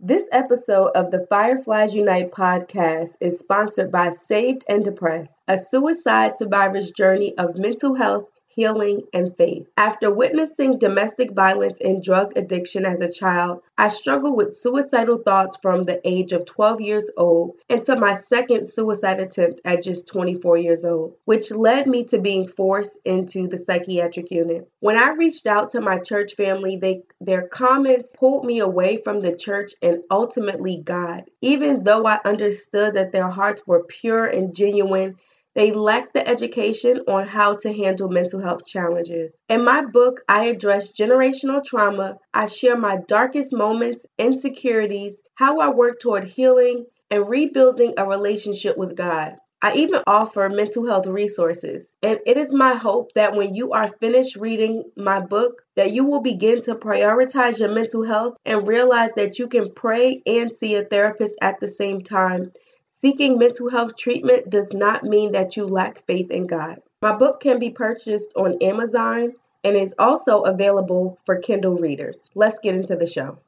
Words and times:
This 0.00 0.28
episode 0.30 0.90
of 0.94 1.10
the 1.10 1.26
Fireflies 1.28 1.92
Unite 1.92 2.30
podcast 2.30 3.16
is 3.20 3.40
sponsored 3.40 3.90
by 3.90 4.10
Saved 4.10 4.64
and 4.68 4.84
Depressed, 4.84 5.32
a 5.48 5.58
suicide 5.58 6.38
survivor's 6.38 6.92
journey 6.92 7.36
of 7.36 7.58
mental 7.58 7.96
health 7.96 8.30
healing, 8.58 9.02
and 9.12 9.36
faith. 9.36 9.68
After 9.76 10.12
witnessing 10.12 10.78
domestic 10.78 11.30
violence 11.30 11.78
and 11.80 12.02
drug 12.02 12.36
addiction 12.36 12.84
as 12.84 13.00
a 13.00 13.08
child, 13.08 13.62
I 13.78 13.86
struggled 13.86 14.36
with 14.36 14.56
suicidal 14.56 15.18
thoughts 15.18 15.56
from 15.62 15.84
the 15.84 16.00
age 16.02 16.32
of 16.32 16.44
12 16.44 16.80
years 16.80 17.08
old 17.16 17.54
into 17.68 17.94
my 17.94 18.16
second 18.16 18.66
suicide 18.68 19.20
attempt 19.20 19.60
at 19.64 19.84
just 19.84 20.08
24 20.08 20.56
years 20.56 20.84
old, 20.84 21.14
which 21.24 21.52
led 21.52 21.86
me 21.86 22.02
to 22.06 22.18
being 22.18 22.48
forced 22.48 22.98
into 23.04 23.46
the 23.46 23.58
psychiatric 23.58 24.32
unit. 24.32 24.68
When 24.80 24.96
I 24.96 25.10
reached 25.10 25.46
out 25.46 25.70
to 25.70 25.80
my 25.80 25.98
church 25.98 26.34
family, 26.34 26.78
they 26.78 27.02
their 27.20 27.46
comments 27.46 28.10
pulled 28.18 28.44
me 28.44 28.58
away 28.58 28.96
from 28.96 29.20
the 29.20 29.36
church 29.36 29.74
and 29.82 30.02
ultimately 30.10 30.82
God. 30.84 31.30
Even 31.40 31.84
though 31.84 32.04
I 32.04 32.18
understood 32.24 32.94
that 32.94 33.12
their 33.12 33.28
hearts 33.28 33.64
were 33.68 33.84
pure 33.84 34.26
and 34.26 34.52
genuine, 34.52 35.14
they 35.54 35.72
lack 35.72 36.12
the 36.12 36.26
education 36.28 37.00
on 37.08 37.26
how 37.26 37.54
to 37.56 37.72
handle 37.72 38.08
mental 38.08 38.40
health 38.40 38.64
challenges. 38.64 39.32
In 39.48 39.64
my 39.64 39.84
book, 39.84 40.22
I 40.28 40.44
address 40.46 40.92
generational 40.92 41.64
trauma. 41.64 42.18
I 42.32 42.46
share 42.46 42.76
my 42.76 42.98
darkest 43.08 43.52
moments, 43.52 44.06
insecurities, 44.18 45.22
how 45.34 45.60
I 45.60 45.70
work 45.70 46.00
toward 46.00 46.24
healing, 46.24 46.86
and 47.10 47.28
rebuilding 47.28 47.94
a 47.96 48.06
relationship 48.06 48.76
with 48.76 48.94
God. 48.96 49.36
I 49.60 49.74
even 49.74 50.02
offer 50.06 50.48
mental 50.48 50.86
health 50.86 51.06
resources. 51.06 51.92
And 52.02 52.20
it 52.26 52.36
is 52.36 52.52
my 52.52 52.74
hope 52.74 53.12
that 53.14 53.34
when 53.34 53.54
you 53.54 53.72
are 53.72 53.88
finished 53.88 54.36
reading 54.36 54.84
my 54.96 55.18
book, 55.18 55.62
that 55.74 55.90
you 55.90 56.04
will 56.04 56.20
begin 56.20 56.60
to 56.62 56.76
prioritize 56.76 57.58
your 57.58 57.70
mental 57.70 58.04
health 58.04 58.36
and 58.44 58.68
realize 58.68 59.10
that 59.16 59.40
you 59.40 59.48
can 59.48 59.72
pray 59.74 60.22
and 60.26 60.52
see 60.52 60.76
a 60.76 60.84
therapist 60.84 61.36
at 61.42 61.58
the 61.58 61.66
same 61.66 62.02
time 62.02 62.52
Seeking 63.00 63.38
mental 63.38 63.70
health 63.70 63.94
treatment 63.96 64.50
does 64.50 64.74
not 64.74 65.04
mean 65.04 65.30
that 65.30 65.56
you 65.56 65.68
lack 65.68 66.04
faith 66.04 66.32
in 66.32 66.48
God. 66.48 66.80
My 67.00 67.14
book 67.14 67.38
can 67.38 67.60
be 67.60 67.70
purchased 67.70 68.32
on 68.34 68.58
Amazon 68.60 69.34
and 69.62 69.76
is 69.76 69.94
also 70.00 70.40
available 70.40 71.16
for 71.24 71.36
Kindle 71.36 71.76
readers. 71.76 72.18
Let's 72.34 72.58
get 72.58 72.74
into 72.74 72.96
the 72.96 73.06
show. 73.06 73.38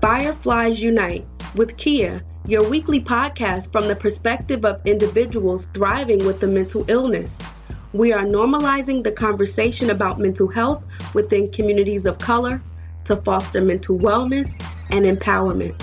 Fireflies 0.00 0.80
Unite 0.80 1.26
with 1.56 1.76
Kea, 1.76 2.20
your 2.46 2.70
weekly 2.70 3.00
podcast 3.00 3.72
from 3.72 3.88
the 3.88 3.96
perspective 3.96 4.64
of 4.64 4.80
individuals 4.86 5.66
thriving 5.74 6.24
with 6.24 6.40
a 6.44 6.46
mental 6.46 6.84
illness. 6.86 7.32
We 7.92 8.12
are 8.12 8.22
normalizing 8.22 9.02
the 9.02 9.10
conversation 9.10 9.90
about 9.90 10.20
mental 10.20 10.46
health 10.46 10.84
within 11.14 11.50
communities 11.50 12.06
of 12.06 12.20
color 12.20 12.62
to 13.06 13.16
foster 13.16 13.60
mental 13.60 13.98
wellness 13.98 14.52
and 14.90 15.04
empowerment. 15.04 15.74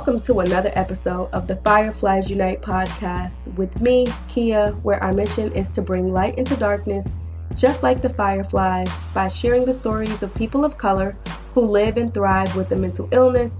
Welcome 0.00 0.22
to 0.22 0.40
another 0.40 0.72
episode 0.76 1.28
of 1.34 1.46
the 1.46 1.56
Fireflies 1.56 2.30
Unite 2.30 2.62
podcast 2.62 3.34
with 3.54 3.82
me, 3.82 4.06
Kea, 4.30 4.68
where 4.82 4.98
our 5.04 5.12
mission 5.12 5.52
is 5.52 5.68
to 5.72 5.82
bring 5.82 6.10
light 6.10 6.38
into 6.38 6.56
darkness, 6.56 7.06
just 7.54 7.82
like 7.82 8.00
the 8.00 8.08
Fireflies, 8.08 8.90
by 9.12 9.28
sharing 9.28 9.66
the 9.66 9.74
stories 9.74 10.22
of 10.22 10.34
people 10.34 10.64
of 10.64 10.78
color 10.78 11.18
who 11.52 11.60
live 11.60 11.98
and 11.98 12.14
thrive 12.14 12.56
with 12.56 12.72
a 12.72 12.76
mental 12.76 13.10
illness 13.12 13.52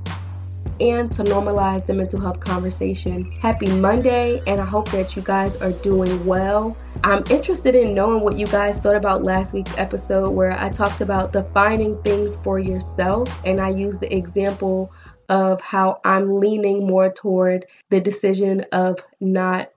and 0.81 1.13
to 1.13 1.25
normalize 1.25 1.85
the 1.85 1.93
mental 1.93 2.19
health 2.19 2.41
conversation. 2.41 3.31
Happy 3.33 3.71
Monday, 3.73 4.43
and 4.47 4.63
I 4.63 4.65
hope 4.65 4.91
that 4.93 5.15
you 5.15 5.21
guys 5.21 5.61
are 5.61 5.73
doing 5.73 6.25
well. 6.25 6.75
I'm 7.05 7.23
interested 7.29 7.75
in 7.75 7.93
knowing 7.95 8.25
what 8.25 8.39
you 8.39 8.47
guys 8.47 8.79
thought 8.79 8.97
about 8.97 9.23
last 9.23 9.53
week's 9.53 9.77
episode 9.77 10.31
where 10.31 10.59
I 10.59 10.71
talked 10.71 11.03
about 11.03 11.35
defining 11.35 12.03
things 12.03 12.39
for 12.43 12.59
yourself, 12.59 13.43
and 13.45 13.61
I 13.61 13.69
used 13.69 14.01
the 14.01 14.11
example 14.11 14.91
of 15.31 15.61
how 15.61 16.01
I'm 16.05 16.41
leaning 16.41 16.87
more 16.87 17.11
toward 17.11 17.65
the 17.89 18.01
decision 18.01 18.67
of 18.73 18.99
not 19.21 19.71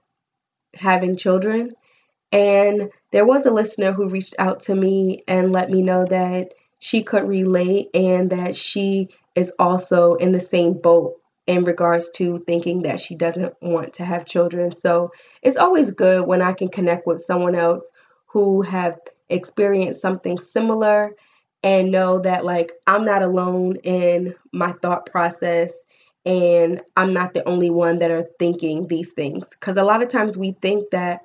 having 0.74 1.16
children. 1.16 1.72
And 2.32 2.90
there 3.12 3.24
was 3.24 3.46
a 3.46 3.52
listener 3.52 3.92
who 3.92 4.08
reached 4.08 4.34
out 4.40 4.60
to 4.62 4.74
me 4.74 5.22
and 5.28 5.52
let 5.52 5.70
me 5.70 5.80
know 5.80 6.04
that 6.06 6.54
she 6.80 7.04
could 7.04 7.26
relate 7.28 7.88
and 7.94 8.28
that 8.30 8.56
she 8.56 9.08
is 9.36 9.52
also 9.58 10.14
in 10.14 10.32
the 10.32 10.40
same 10.40 10.74
boat 10.74 11.14
in 11.46 11.62
regards 11.62 12.10
to 12.10 12.38
thinking 12.46 12.82
that 12.82 12.98
she 12.98 13.14
doesn't 13.14 13.54
want 13.62 13.92
to 13.94 14.04
have 14.04 14.26
children. 14.26 14.74
So 14.74 15.12
it's 15.42 15.56
always 15.56 15.92
good 15.92 16.26
when 16.26 16.42
I 16.42 16.52
can 16.52 16.68
connect 16.68 17.06
with 17.06 17.24
someone 17.24 17.54
else 17.54 17.88
who 18.26 18.62
have 18.62 18.98
experienced 19.28 20.00
something 20.00 20.36
similar 20.36 21.14
and 21.64 21.90
know 21.90 22.20
that 22.20 22.44
like 22.44 22.72
I'm 22.86 23.04
not 23.04 23.22
alone 23.22 23.76
in 23.76 24.34
my 24.52 24.72
thought 24.82 25.06
process 25.06 25.72
and 26.26 26.80
I'm 26.96 27.12
not 27.12 27.34
the 27.34 27.46
only 27.48 27.70
one 27.70 27.98
that 27.98 28.10
are 28.10 28.28
thinking 28.38 28.86
these 28.86 29.12
things 29.12 29.48
cuz 29.60 29.76
a 29.76 29.82
lot 29.82 30.02
of 30.02 30.08
times 30.08 30.36
we 30.36 30.52
think 30.62 30.90
that 30.90 31.22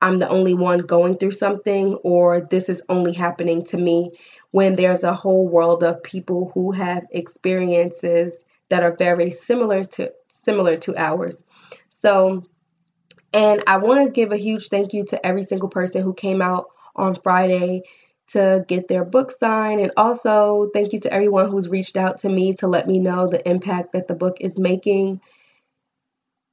I'm 0.00 0.18
the 0.18 0.28
only 0.28 0.54
one 0.54 0.80
going 0.80 1.16
through 1.16 1.32
something 1.32 1.94
or 1.96 2.40
this 2.50 2.68
is 2.68 2.82
only 2.88 3.12
happening 3.12 3.64
to 3.66 3.76
me 3.76 4.12
when 4.52 4.76
there's 4.76 5.02
a 5.02 5.14
whole 5.14 5.48
world 5.48 5.82
of 5.82 6.02
people 6.02 6.50
who 6.54 6.72
have 6.72 7.04
experiences 7.10 8.44
that 8.68 8.82
are 8.82 8.96
very 8.96 9.30
similar 9.32 9.82
to 9.82 10.12
similar 10.28 10.76
to 10.78 10.96
ours. 10.96 11.42
So 11.90 12.44
and 13.32 13.64
I 13.66 13.78
want 13.78 14.04
to 14.04 14.10
give 14.10 14.30
a 14.30 14.36
huge 14.36 14.68
thank 14.68 14.92
you 14.92 15.04
to 15.06 15.26
every 15.26 15.42
single 15.42 15.68
person 15.68 16.02
who 16.02 16.14
came 16.14 16.40
out 16.40 16.66
on 16.94 17.16
Friday 17.16 17.82
to 18.32 18.64
get 18.68 18.88
their 18.88 19.04
book 19.04 19.32
signed. 19.38 19.80
And 19.80 19.92
also, 19.96 20.70
thank 20.72 20.92
you 20.92 21.00
to 21.00 21.12
everyone 21.12 21.50
who's 21.50 21.68
reached 21.68 21.96
out 21.96 22.18
to 22.18 22.28
me 22.28 22.54
to 22.54 22.66
let 22.66 22.88
me 22.88 22.98
know 22.98 23.28
the 23.28 23.46
impact 23.48 23.92
that 23.92 24.08
the 24.08 24.14
book 24.14 24.38
is 24.40 24.58
making 24.58 25.20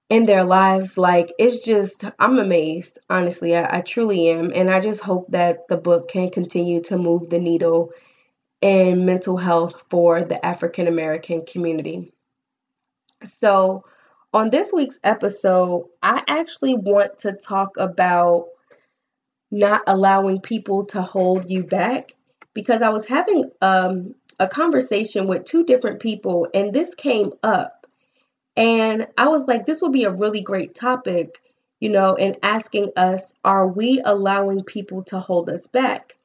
in 0.09 0.25
their 0.25 0.43
lives. 0.43 0.97
Like, 0.97 1.33
it's 1.39 1.63
just, 1.63 2.03
I'm 2.19 2.37
amazed, 2.37 2.99
honestly. 3.09 3.55
I, 3.55 3.77
I 3.77 3.81
truly 3.81 4.29
am. 4.29 4.51
And 4.53 4.69
I 4.69 4.79
just 4.79 5.01
hope 5.01 5.31
that 5.31 5.67
the 5.69 5.77
book 5.77 6.09
can 6.09 6.29
continue 6.29 6.81
to 6.83 6.97
move 6.97 7.29
the 7.29 7.39
needle 7.39 7.91
in 8.61 9.05
mental 9.05 9.37
health 9.37 9.83
for 9.89 10.23
the 10.23 10.45
African 10.45 10.87
American 10.87 11.45
community. 11.45 12.13
So, 13.39 13.85
on 14.33 14.49
this 14.49 14.71
week's 14.71 14.99
episode, 15.03 15.87
I 16.01 16.23
actually 16.27 16.75
want 16.75 17.19
to 17.19 17.33
talk 17.33 17.71
about 17.77 18.45
not 19.51 19.83
allowing 19.87 20.39
people 20.39 20.85
to 20.85 21.01
hold 21.01 21.49
you 21.49 21.63
back 21.63 22.15
because 22.53 22.81
I 22.81 22.89
was 22.89 23.05
having 23.05 23.45
um, 23.61 24.15
a 24.39 24.47
conversation 24.47 25.27
with 25.27 25.45
two 25.45 25.63
different 25.65 25.99
people 25.99 26.47
and 26.53 26.73
this 26.73 26.95
came 26.95 27.31
up. 27.43 27.85
And 28.57 29.07
I 29.17 29.27
was 29.27 29.45
like, 29.45 29.65
this 29.65 29.81
would 29.81 29.91
be 29.91 30.05
a 30.05 30.11
really 30.11 30.41
great 30.41 30.75
topic, 30.75 31.39
you 31.79 31.89
know, 31.89 32.15
and 32.15 32.37
asking 32.43 32.91
us, 32.97 33.33
are 33.45 33.67
we 33.67 34.01
allowing 34.03 34.63
people 34.63 35.03
to 35.03 35.19
hold 35.19 35.49
us 35.49 35.67
back? 35.67 36.17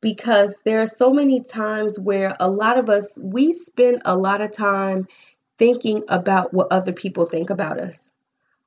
Because 0.00 0.54
there 0.64 0.80
are 0.80 0.86
so 0.86 1.12
many 1.12 1.42
times 1.42 1.98
where 1.98 2.36
a 2.40 2.48
lot 2.48 2.78
of 2.78 2.88
us, 2.88 3.06
we 3.18 3.52
spend 3.52 4.00
a 4.04 4.16
lot 4.16 4.40
of 4.40 4.52
time 4.52 5.06
thinking 5.58 6.04
about 6.08 6.54
what 6.54 6.68
other 6.70 6.92
people 6.92 7.26
think 7.26 7.50
about 7.50 7.80
us. 7.80 8.08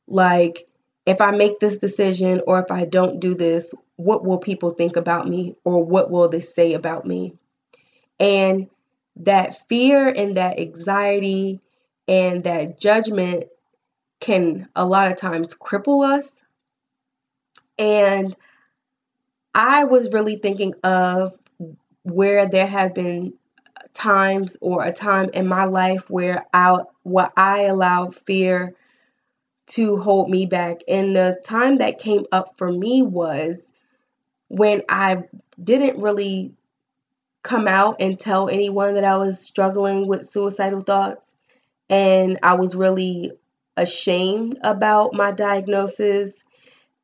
Like, 0.07 0.67
if 1.05 1.21
I 1.21 1.31
make 1.31 1.59
this 1.59 1.77
decision 1.77 2.41
or 2.45 2.59
if 2.59 2.69
I 2.69 2.85
don't 2.85 3.19
do 3.19 3.33
this, 3.33 3.73
what 4.03 4.25
will 4.25 4.39
people 4.39 4.71
think 4.71 4.95
about 4.95 5.27
me 5.27 5.55
or 5.63 5.83
what 5.83 6.09
will 6.09 6.27
they 6.27 6.39
say 6.39 6.73
about 6.73 7.05
me? 7.05 7.33
And 8.19 8.67
that 9.17 9.67
fear 9.67 10.07
and 10.07 10.37
that 10.37 10.59
anxiety 10.59 11.61
and 12.07 12.43
that 12.43 12.79
judgment 12.79 13.45
can 14.19 14.67
a 14.75 14.85
lot 14.85 15.11
of 15.11 15.17
times 15.17 15.53
cripple 15.53 16.05
us. 16.05 16.43
And 17.77 18.35
I 19.53 19.83
was 19.83 20.11
really 20.11 20.37
thinking 20.37 20.73
of 20.83 21.35
where 22.03 22.47
there 22.47 22.67
have 22.67 22.93
been 22.93 23.33
times 23.93 24.55
or 24.61 24.83
a 24.83 24.91
time 24.91 25.29
in 25.33 25.47
my 25.47 25.65
life 25.65 26.09
where 26.09 26.45
I 26.53 26.77
what 27.03 27.33
I 27.35 27.63
allowed 27.63 28.15
fear 28.15 28.75
to 29.67 29.97
hold 29.97 30.29
me 30.29 30.45
back. 30.45 30.81
And 30.87 31.15
the 31.15 31.39
time 31.43 31.77
that 31.77 31.99
came 31.99 32.25
up 32.31 32.57
for 32.57 32.71
me 32.71 33.01
was 33.01 33.70
when 34.51 34.81
I 34.89 35.23
didn't 35.63 36.01
really 36.01 36.51
come 37.41 37.69
out 37.69 37.95
and 38.01 38.19
tell 38.19 38.49
anyone 38.49 38.95
that 38.95 39.05
I 39.05 39.15
was 39.15 39.39
struggling 39.39 40.07
with 40.07 40.29
suicidal 40.29 40.81
thoughts. 40.81 41.33
And 41.89 42.37
I 42.43 42.55
was 42.55 42.75
really 42.75 43.31
ashamed 43.77 44.59
about 44.61 45.13
my 45.13 45.31
diagnosis. 45.31 46.43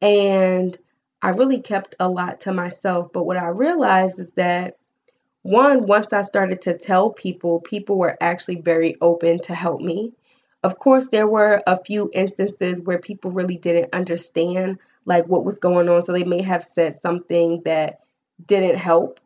And 0.02 0.78
I 1.22 1.30
really 1.30 1.62
kept 1.62 1.96
a 2.02 2.10
lot 2.10 2.42
to 2.42 2.52
myself. 2.52 3.14
But 3.14 3.24
what 3.24 3.38
I 3.38 3.48
realized 3.48 4.20
is 4.20 4.28
that, 4.36 4.78
one, 5.44 5.88
once 5.88 6.12
I 6.12 6.24
started 6.24 6.62
to 6.64 6.78
tell 6.78 7.12
people, 7.12 7.62
people 7.62 7.98
were 7.98 8.18
actually 8.20 8.60
very 8.60 8.98
open 9.00 9.40
to 9.44 9.56
help 9.56 9.80
me. 9.80 10.12
Of 10.64 10.80
course, 10.80 11.08
there 11.08 11.28
were 11.28 11.64
a 11.66 11.82
few 11.82 12.12
instances 12.14 12.82
where 12.82 13.00
people 13.00 13.32
really 13.32 13.56
didn't 13.56 13.94
understand 13.94 14.80
like 15.08 15.26
what 15.26 15.46
was 15.46 15.58
going 15.58 15.90
on, 15.90 16.04
so 16.04 16.12
they 16.12 16.24
may 16.24 16.42
have 16.44 16.64
said 16.64 17.02
something 17.02 17.62
that 17.66 18.02
didn't 18.46 18.78
help 18.78 19.20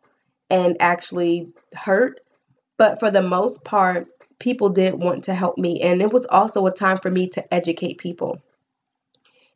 and 0.48 0.76
actually 0.80 1.48
hurt. 1.74 2.20
But 2.78 3.00
for 3.00 3.10
the 3.10 3.20
most 3.20 3.62
part, 3.64 4.06
people 4.38 4.70
did 4.70 4.94
want 4.94 5.24
to 5.24 5.34
help 5.34 5.58
me, 5.58 5.82
and 5.82 6.00
it 6.00 6.12
was 6.12 6.24
also 6.30 6.66
a 6.66 6.72
time 6.72 6.98
for 6.98 7.10
me 7.10 7.28
to 7.30 7.54
educate 7.54 7.98
people. 7.98 8.40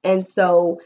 And 0.05 0.27
so 0.27 0.81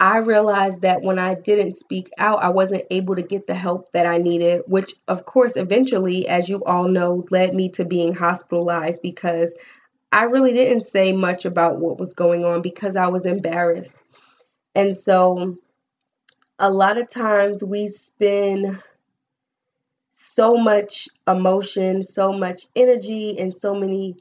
I 0.00 0.18
realized 0.18 0.82
that 0.82 1.02
when 1.02 1.20
I 1.20 1.34
didn't 1.34 1.76
speak 1.76 2.10
out, 2.18 2.42
I 2.42 2.48
wasn't 2.48 2.84
able 2.90 3.14
to 3.14 3.22
get 3.22 3.46
the 3.46 3.54
help 3.54 3.92
that 3.92 4.04
I 4.04 4.18
needed, 4.18 4.62
which, 4.66 4.94
of 5.06 5.26
course, 5.26 5.56
eventually, 5.56 6.26
as 6.26 6.48
you 6.48 6.64
all 6.64 6.88
know, 6.88 7.24
led 7.30 7.54
me 7.54 7.68
to 7.70 7.84
being 7.84 8.12
hospitalized 8.12 9.00
because 9.00 9.54
I 10.10 10.24
really 10.24 10.52
didn't 10.52 10.82
say 10.82 11.12
much 11.12 11.44
about 11.44 11.78
what 11.78 12.00
was 12.00 12.14
going 12.14 12.44
on 12.44 12.62
because 12.62 12.96
I 12.96 13.06
was 13.06 13.26
embarrassed. 13.26 13.94
And 14.74 14.96
so, 14.96 15.58
a 16.58 16.70
lot 16.70 16.98
of 16.98 17.08
times 17.08 17.62
we 17.62 17.88
spend 17.88 18.82
so 20.14 20.56
much 20.56 21.08
emotion, 21.28 22.02
so 22.02 22.32
much 22.32 22.66
energy, 22.74 23.38
and 23.38 23.54
so 23.54 23.74
many 23.74 24.16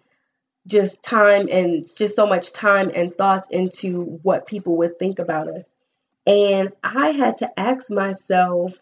just 0.68 1.02
time 1.02 1.48
and 1.52 1.84
just 1.98 2.16
so 2.16 2.26
much 2.28 2.54
time 2.54 2.92
and 2.94 3.18
thoughts 3.18 3.48
into 3.52 4.04
what 4.24 4.46
people 4.48 4.78
would 4.78 4.98
think 5.00 5.20
about 5.20 5.50
us. 5.50 5.72
And 6.28 6.74
I 6.84 7.12
had 7.12 7.38
to 7.38 7.60
ask 7.60 7.90
myself, 7.90 8.80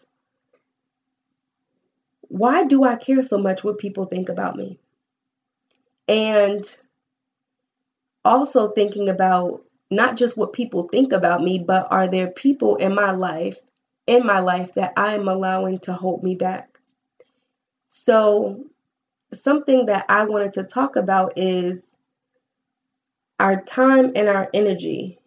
why 2.28 2.64
do 2.64 2.84
I 2.84 2.96
care 2.96 3.22
so 3.22 3.38
much 3.38 3.64
what 3.64 3.78
people 3.78 4.04
think 4.04 4.28
about 4.28 4.56
me? 4.56 4.78
And 6.08 6.64
also 8.24 8.68
thinking 8.68 9.08
about 9.08 9.62
not 9.90 10.16
just 10.16 10.36
what 10.36 10.52
people 10.52 10.88
think 10.88 11.12
about 11.12 11.42
me, 11.42 11.58
but 11.58 11.88
are 11.90 12.06
there 12.06 12.28
people 12.28 12.76
in 12.76 12.94
my 12.94 13.10
life, 13.10 13.58
in 14.06 14.24
my 14.24 14.38
life 14.40 14.74
that 14.74 14.92
I 14.96 15.14
am 15.14 15.28
allowing 15.28 15.78
to 15.80 15.92
hold 15.92 16.22
me 16.22 16.36
back? 16.36 16.78
So, 17.88 18.64
something 19.34 19.86
that 19.86 20.06
I 20.08 20.24
wanted 20.24 20.52
to 20.52 20.62
talk 20.62 20.96
about 20.96 21.34
is 21.36 21.86
our 23.40 23.60
time 23.60 24.12
and 24.14 24.28
our 24.28 24.48
energy. 24.54 25.18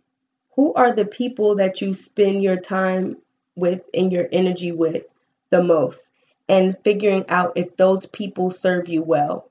Who 0.55 0.73
are 0.75 0.93
the 0.93 1.05
people 1.05 1.55
that 1.57 1.81
you 1.81 1.93
spend 1.93 2.43
your 2.43 2.57
time 2.57 3.17
with 3.55 3.83
and 3.93 4.11
your 4.11 4.29
energy 4.31 4.71
with 4.71 5.03
the 5.49 5.63
most? 5.63 5.99
And 6.47 6.77
figuring 6.83 7.25
out 7.29 7.53
if 7.55 7.75
those 7.75 8.05
people 8.05 8.51
serve 8.51 8.87
you 8.87 9.01
well. 9.01 9.49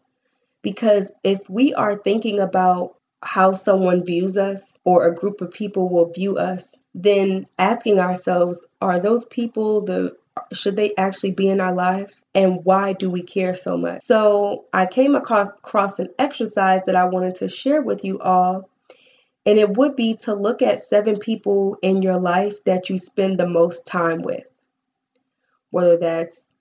Because 0.63 1.11
if 1.25 1.49
we 1.51 1.75
are 1.75 1.97
thinking 1.97 2.39
about 2.39 2.97
how 3.23 3.55
someone 3.55 4.05
views 4.05 4.37
us 4.37 4.61
or 4.85 5.07
a 5.07 5.15
group 5.15 5.41
of 5.41 5.51
people 5.51 5.89
will 5.89 6.13
view 6.13 6.37
us, 6.37 6.75
then 6.95 7.47
asking 7.59 7.99
ourselves, 7.99 8.67
are 8.81 8.99
those 8.99 9.25
people 9.27 9.83
the 9.83 10.17
should 10.53 10.77
they 10.77 10.95
actually 10.97 11.31
be 11.31 11.49
in 11.49 11.61
our 11.61 11.75
lives? 11.75 12.25
And 12.35 12.65
why 12.65 12.95
do 12.95 13.11
we 13.11 13.23
care 13.23 13.55
so 13.55 13.77
much? 13.77 14.03
So 14.03 14.65
i 14.73 14.87
came 14.87 15.15
across, 15.15 15.51
across 15.51 15.99
an 15.99 16.09
exercise 16.19 16.81
that 16.87 16.97
i 16.97 17.05
wanted 17.05 17.35
to 17.37 17.49
share 17.49 17.83
with 17.83 18.05
you 18.05 18.19
all 18.21 18.69
and 19.45 19.59
it 19.59 19.77
would 19.77 19.97
be 19.97 20.17
to 20.17 20.35
look 20.35 20.63
at 20.63 20.81
seven 20.81 21.19
people 21.19 21.77
in 21.83 22.01
your 22.01 22.19
life 22.19 22.63
that 22.65 22.89
you 22.89 22.99
spend 22.99 23.39
the 23.39 23.47
most 23.47 23.85
time 23.85 24.23
with 24.23 24.45
whether 25.71 25.97
that's 25.97 26.52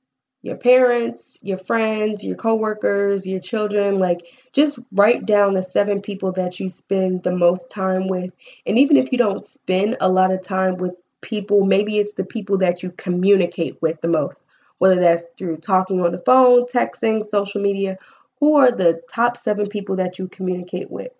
your 0.43 0.55
parents, 0.55 1.37
your 1.41 1.57
friends, 1.57 2.23
your 2.23 2.35
coworkers, 2.35 3.27
your 3.27 3.39
children, 3.39 3.97
like 3.97 4.25
just 4.53 4.79
write 4.91 5.25
down 5.25 5.53
the 5.53 5.61
seven 5.61 6.01
people 6.01 6.31
that 6.31 6.59
you 6.59 6.67
spend 6.67 7.23
the 7.23 7.31
most 7.31 7.69
time 7.69 8.07
with. 8.07 8.31
And 8.65 8.77
even 8.77 8.97
if 8.97 9.11
you 9.11 9.17
don't 9.17 9.43
spend 9.43 9.97
a 10.01 10.09
lot 10.09 10.31
of 10.31 10.41
time 10.41 10.77
with 10.77 10.93
people, 11.21 11.65
maybe 11.65 11.99
it's 11.99 12.13
the 12.13 12.23
people 12.23 12.57
that 12.57 12.81
you 12.81 12.91
communicate 12.91 13.79
with 13.81 14.01
the 14.01 14.07
most, 14.07 14.41
whether 14.79 14.99
that's 14.99 15.25
through 15.37 15.57
talking 15.57 16.01
on 16.01 16.11
the 16.11 16.23
phone, 16.25 16.65
texting, 16.65 17.27
social 17.29 17.61
media. 17.61 17.97
Who 18.39 18.55
are 18.55 18.71
the 18.71 18.99
top 19.11 19.37
seven 19.37 19.67
people 19.67 19.95
that 19.97 20.17
you 20.17 20.27
communicate 20.27 20.89
with? 20.89 21.11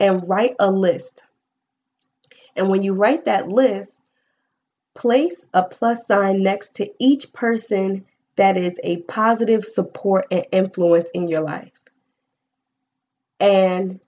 And 0.00 0.28
write 0.28 0.56
a 0.58 0.68
list. 0.68 1.22
And 2.56 2.68
when 2.68 2.82
you 2.82 2.94
write 2.94 3.26
that 3.26 3.48
list, 3.48 4.00
place 4.94 5.46
a 5.54 5.62
plus 5.62 6.06
sign 6.06 6.42
next 6.42 6.74
to 6.74 6.90
each 6.98 7.32
person 7.32 8.04
that 8.36 8.56
is 8.56 8.74
a 8.82 8.98
positive 9.02 9.64
support 9.64 10.26
and 10.30 10.46
influence 10.52 11.08
in 11.14 11.28
your 11.28 11.40
life. 11.40 11.72
And 13.40 14.00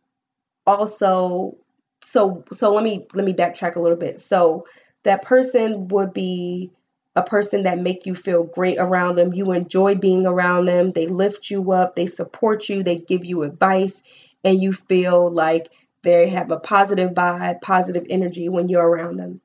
also 0.67 1.57
so 2.03 2.45
so 2.53 2.73
let 2.73 2.85
me 2.85 3.07
let 3.15 3.25
me 3.25 3.33
backtrack 3.33 3.77
a 3.77 3.81
little 3.81 3.97
bit. 3.97 4.21
So 4.21 4.67
that 5.05 5.23
person 5.23 5.89
would 5.89 6.13
be 6.13 6.71
a 7.15 7.23
person 7.23 7.63
that 7.63 7.79
make 7.79 8.07
you 8.07 8.15
feel 8.15 8.45
great 8.45 8.79
around 8.79 9.15
them. 9.15 9.33
You 9.33 9.53
enjoy 9.53 9.95
being 9.95 10.27
around 10.27 10.67
them. 10.67 10.91
They 10.91 11.07
lift 11.07 11.51
you 11.51 11.73
up, 11.73 11.97
they 11.97 12.07
support 12.07 12.69
you, 12.69 12.83
they 12.83 12.97
give 12.97 13.25
you 13.25 13.43
advice 13.43 14.03
and 14.45 14.63
you 14.63 14.73
feel 14.73 15.31
like 15.31 15.73
they 16.03 16.29
have 16.29 16.51
a 16.53 16.61
positive 16.61 17.13
vibe, 17.13 17.61
positive 17.63 18.07
energy 18.11 18.49
when 18.49 18.69
you're 18.69 18.87
around 18.87 19.17
them. 19.17 19.41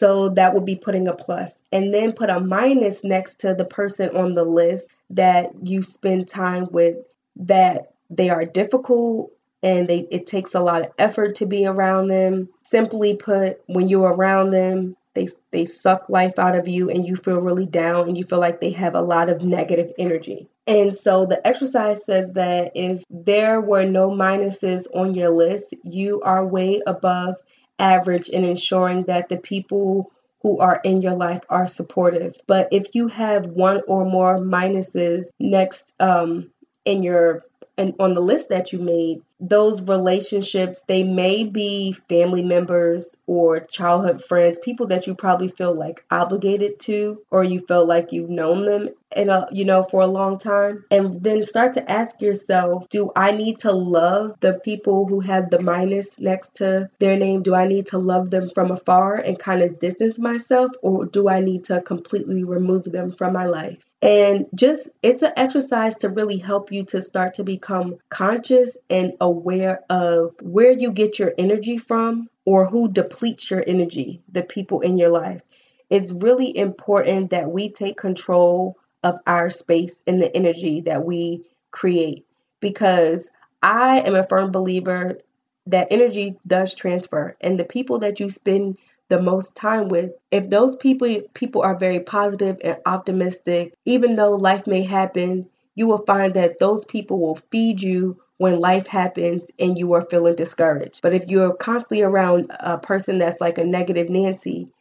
So 0.00 0.30
that 0.30 0.54
would 0.54 0.64
be 0.64 0.76
putting 0.76 1.08
a 1.08 1.12
plus. 1.12 1.52
And 1.72 1.92
then 1.92 2.12
put 2.12 2.30
a 2.30 2.40
minus 2.40 3.04
next 3.04 3.38
to 3.40 3.52
the 3.52 3.66
person 3.66 4.16
on 4.16 4.34
the 4.34 4.44
list 4.44 4.86
that 5.10 5.50
you 5.62 5.82
spend 5.82 6.26
time 6.26 6.68
with 6.70 6.96
that 7.36 7.92
they 8.08 8.30
are 8.30 8.46
difficult 8.46 9.30
and 9.62 9.86
they 9.86 10.08
it 10.10 10.26
takes 10.26 10.54
a 10.54 10.60
lot 10.60 10.80
of 10.86 10.92
effort 10.98 11.34
to 11.34 11.46
be 11.46 11.66
around 11.66 12.08
them. 12.08 12.48
Simply 12.62 13.14
put, 13.14 13.60
when 13.66 13.88
you're 13.88 14.14
around 14.14 14.50
them, 14.50 14.96
they 15.12 15.28
they 15.50 15.66
suck 15.66 16.06
life 16.08 16.38
out 16.38 16.56
of 16.56 16.66
you 16.66 16.88
and 16.88 17.06
you 17.06 17.14
feel 17.16 17.42
really 17.42 17.66
down 17.66 18.08
and 18.08 18.16
you 18.16 18.24
feel 18.24 18.40
like 18.40 18.62
they 18.62 18.70
have 18.70 18.94
a 18.94 19.02
lot 19.02 19.28
of 19.28 19.42
negative 19.42 19.92
energy. 19.98 20.48
And 20.66 20.94
so 20.94 21.26
the 21.26 21.46
exercise 21.46 22.06
says 22.06 22.30
that 22.32 22.72
if 22.74 23.04
there 23.10 23.60
were 23.60 23.84
no 23.84 24.08
minuses 24.08 24.86
on 24.94 25.14
your 25.14 25.30
list, 25.30 25.74
you 25.84 26.22
are 26.22 26.46
way 26.46 26.80
above 26.86 27.36
average 27.80 28.28
in 28.28 28.44
ensuring 28.44 29.04
that 29.04 29.28
the 29.28 29.36
people 29.36 30.12
who 30.42 30.58
are 30.58 30.80
in 30.84 31.02
your 31.02 31.16
life 31.16 31.42
are 31.48 31.66
supportive. 31.66 32.36
But 32.46 32.68
if 32.72 32.94
you 32.94 33.08
have 33.08 33.46
one 33.46 33.82
or 33.86 34.04
more 34.04 34.38
minuses 34.38 35.26
next 35.38 35.94
um, 36.00 36.50
in 36.84 37.02
your 37.02 37.44
and 37.76 37.94
on 37.98 38.12
the 38.12 38.20
list 38.20 38.50
that 38.50 38.72
you 38.74 38.78
made, 38.78 39.22
those 39.40 39.80
relationships, 39.80 40.80
they 40.86 41.02
may 41.02 41.44
be 41.44 41.92
family 42.10 42.42
members 42.42 43.16
or 43.26 43.60
childhood 43.60 44.22
friends, 44.22 44.58
people 44.58 44.86
that 44.88 45.06
you 45.06 45.14
probably 45.14 45.48
feel 45.48 45.72
like 45.74 46.04
obligated 46.10 46.78
to, 46.80 47.22
or 47.30 47.42
you 47.42 47.60
feel 47.60 47.86
like 47.86 48.12
you've 48.12 48.28
known 48.28 48.66
them 48.66 48.90
in 49.16 49.28
a 49.28 49.46
you 49.52 49.64
know 49.64 49.82
for 49.82 50.02
a 50.02 50.06
long 50.06 50.38
time. 50.38 50.84
And 50.90 51.22
then 51.22 51.44
start 51.44 51.74
to 51.74 51.90
ask 51.90 52.20
yourself, 52.20 52.88
do 52.88 53.10
I 53.16 53.32
need 53.32 53.58
to 53.60 53.72
love 53.72 54.34
the 54.40 54.54
people 54.54 55.06
who 55.06 55.20
have 55.20 55.50
the 55.50 55.60
minus 55.60 56.18
next 56.18 56.56
to 56.56 56.88
their 56.98 57.16
name? 57.16 57.42
Do 57.42 57.54
I 57.54 57.66
need 57.66 57.86
to 57.88 57.98
love 57.98 58.30
them 58.30 58.50
from 58.50 58.70
afar 58.70 59.16
and 59.16 59.38
kind 59.38 59.62
of 59.62 59.78
distance 59.80 60.18
myself, 60.18 60.72
or 60.82 61.06
do 61.06 61.28
I 61.28 61.40
need 61.40 61.64
to 61.64 61.80
completely 61.82 62.44
remove 62.44 62.84
them 62.84 63.12
from 63.12 63.32
my 63.32 63.46
life? 63.46 63.78
And 64.02 64.46
just 64.54 64.88
it's 65.02 65.22
an 65.22 65.32
exercise 65.36 65.94
to 65.96 66.08
really 66.08 66.38
help 66.38 66.72
you 66.72 66.84
to 66.84 67.02
start 67.02 67.34
to 67.34 67.44
become 67.44 67.98
conscious 68.08 68.76
and 68.88 69.12
aware 69.20 69.80
of 69.90 70.34
where 70.40 70.70
you 70.70 70.90
get 70.90 71.18
your 71.18 71.34
energy 71.36 71.76
from 71.76 72.30
or 72.46 72.64
who 72.64 72.90
depletes 72.90 73.50
your 73.50 73.62
energy, 73.66 74.22
the 74.32 74.42
people 74.42 74.80
in 74.80 74.96
your 74.96 75.10
life. 75.10 75.42
It's 75.90 76.12
really 76.12 76.56
important 76.56 77.30
that 77.30 77.50
we 77.50 77.70
take 77.70 77.98
control 77.98 78.78
of 79.02 79.18
our 79.26 79.50
space 79.50 80.02
and 80.06 80.22
the 80.22 80.34
energy 80.36 80.80
that 80.82 81.04
we 81.04 81.44
create. 81.70 82.26
Because 82.60 83.30
I 83.62 84.00
am 84.00 84.14
a 84.14 84.26
firm 84.26 84.52
believer 84.52 85.18
that 85.66 85.88
energy 85.90 86.36
does 86.46 86.74
transfer 86.74 87.36
and 87.40 87.58
the 87.58 87.64
people 87.64 87.98
that 88.00 88.20
you 88.20 88.30
spend 88.30 88.78
the 89.08 89.20
most 89.20 89.54
time 89.54 89.88
with 89.88 90.12
if 90.30 90.48
those 90.48 90.76
people 90.76 91.20
people 91.34 91.62
are 91.62 91.76
very 91.76 92.00
positive 92.00 92.56
and 92.62 92.76
optimistic 92.86 93.74
even 93.84 94.16
though 94.16 94.32
life 94.36 94.66
may 94.66 94.82
happen 94.82 95.48
you 95.74 95.86
will 95.86 96.04
find 96.06 96.34
that 96.34 96.58
those 96.58 96.84
people 96.84 97.18
will 97.20 97.38
feed 97.50 97.82
you 97.82 98.16
when 98.38 98.58
life 98.60 98.86
happens 98.86 99.50
and 99.58 99.78
you 99.78 99.92
are 99.92 100.02
feeling 100.10 100.34
discouraged. 100.34 101.00
But 101.02 101.14
if 101.14 101.26
you're 101.28 101.54
constantly 101.54 102.02
around 102.02 102.50
a 102.60 102.78
person 102.78 103.18
that's 103.18 103.40
like 103.40 103.58
a 103.58 103.64
negative 103.64 104.08
nancy 104.08 104.72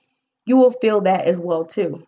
you 0.46 0.58
will 0.58 0.72
feel 0.72 1.02
that 1.02 1.26
as 1.26 1.40
well 1.40 1.66
too 1.66 2.06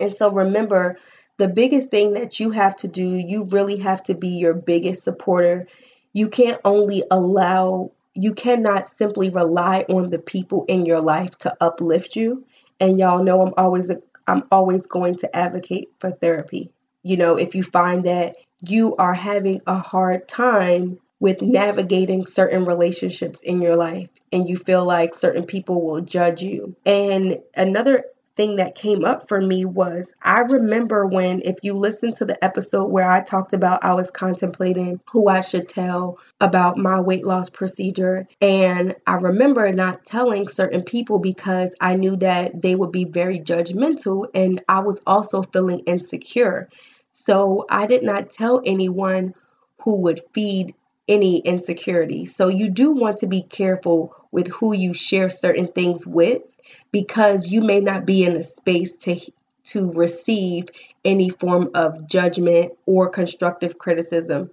and 0.00 0.14
so 0.14 0.30
remember 0.30 0.96
the 1.38 1.48
biggest 1.48 1.90
thing 1.90 2.12
that 2.12 2.38
you 2.38 2.50
have 2.50 2.76
to 2.76 2.88
do 2.88 3.16
you 3.16 3.44
really 3.44 3.76
have 3.76 4.02
to 4.02 4.14
be 4.14 4.28
your 4.28 4.54
biggest 4.54 5.02
supporter 5.02 5.66
you 6.12 6.28
can't 6.28 6.60
only 6.64 7.02
allow 7.10 7.90
you 8.14 8.34
cannot 8.34 8.88
simply 8.88 9.30
rely 9.30 9.84
on 9.88 10.10
the 10.10 10.18
people 10.18 10.64
in 10.68 10.84
your 10.84 11.00
life 11.00 11.36
to 11.38 11.56
uplift 11.60 12.16
you. 12.16 12.44
And 12.80 12.98
y'all 12.98 13.22
know 13.22 13.42
I'm 13.42 13.54
always 13.56 13.90
I'm 14.26 14.44
always 14.52 14.86
going 14.86 15.16
to 15.16 15.36
advocate 15.36 15.90
for 15.98 16.12
therapy. 16.12 16.70
You 17.02 17.16
know, 17.16 17.36
if 17.36 17.54
you 17.54 17.62
find 17.62 18.04
that 18.04 18.36
you 18.60 18.94
are 18.96 19.14
having 19.14 19.60
a 19.66 19.78
hard 19.78 20.28
time 20.28 20.98
with 21.18 21.42
navigating 21.42 22.26
certain 22.26 22.64
relationships 22.64 23.40
in 23.40 23.62
your 23.62 23.76
life 23.76 24.08
and 24.32 24.48
you 24.48 24.56
feel 24.56 24.84
like 24.84 25.14
certain 25.14 25.44
people 25.44 25.84
will 25.84 26.00
judge 26.00 26.42
you. 26.42 26.76
And 26.84 27.40
another 27.56 28.04
thing 28.36 28.56
that 28.56 28.74
came 28.74 29.04
up 29.04 29.28
for 29.28 29.40
me 29.40 29.64
was 29.64 30.14
I 30.22 30.40
remember 30.40 31.06
when, 31.06 31.42
if 31.44 31.56
you 31.62 31.74
listen 31.74 32.12
to 32.14 32.24
the 32.24 32.42
episode 32.42 32.86
where 32.86 33.10
I 33.10 33.20
talked 33.20 33.52
about 33.52 33.84
I 33.84 33.94
was 33.94 34.10
contemplating 34.10 35.00
who 35.10 35.28
I 35.28 35.40
should 35.40 35.68
tell 35.68 36.18
about 36.40 36.78
my 36.78 37.00
weight 37.00 37.24
loss 37.24 37.50
procedure, 37.50 38.26
and 38.40 38.94
I 39.06 39.14
remember 39.14 39.70
not 39.72 40.04
telling 40.04 40.48
certain 40.48 40.82
people 40.82 41.18
because 41.18 41.74
I 41.80 41.94
knew 41.94 42.16
that 42.16 42.62
they 42.62 42.74
would 42.74 42.92
be 42.92 43.04
very 43.04 43.40
judgmental, 43.40 44.26
and 44.34 44.62
I 44.68 44.80
was 44.80 45.00
also 45.06 45.42
feeling 45.42 45.80
insecure. 45.80 46.68
So 47.10 47.66
I 47.68 47.86
did 47.86 48.02
not 48.02 48.30
tell 48.30 48.62
anyone 48.64 49.34
who 49.82 49.96
would 49.96 50.22
feed 50.32 50.74
any 51.08 51.38
insecurity. 51.38 52.26
So 52.26 52.48
you 52.48 52.70
do 52.70 52.92
want 52.92 53.18
to 53.18 53.26
be 53.26 53.42
careful 53.42 54.14
with 54.30 54.48
who 54.48 54.74
you 54.74 54.94
share 54.94 55.28
certain 55.28 55.68
things 55.68 56.06
with 56.06 56.42
because 56.90 57.48
you 57.48 57.60
may 57.60 57.80
not 57.80 58.06
be 58.06 58.24
in 58.24 58.36
a 58.36 58.44
space 58.44 58.94
to 58.96 59.20
to 59.64 59.90
receive 59.92 60.68
any 61.04 61.30
form 61.30 61.70
of 61.74 62.06
judgment 62.06 62.72
or 62.86 63.08
constructive 63.08 63.78
criticism. 63.78 64.50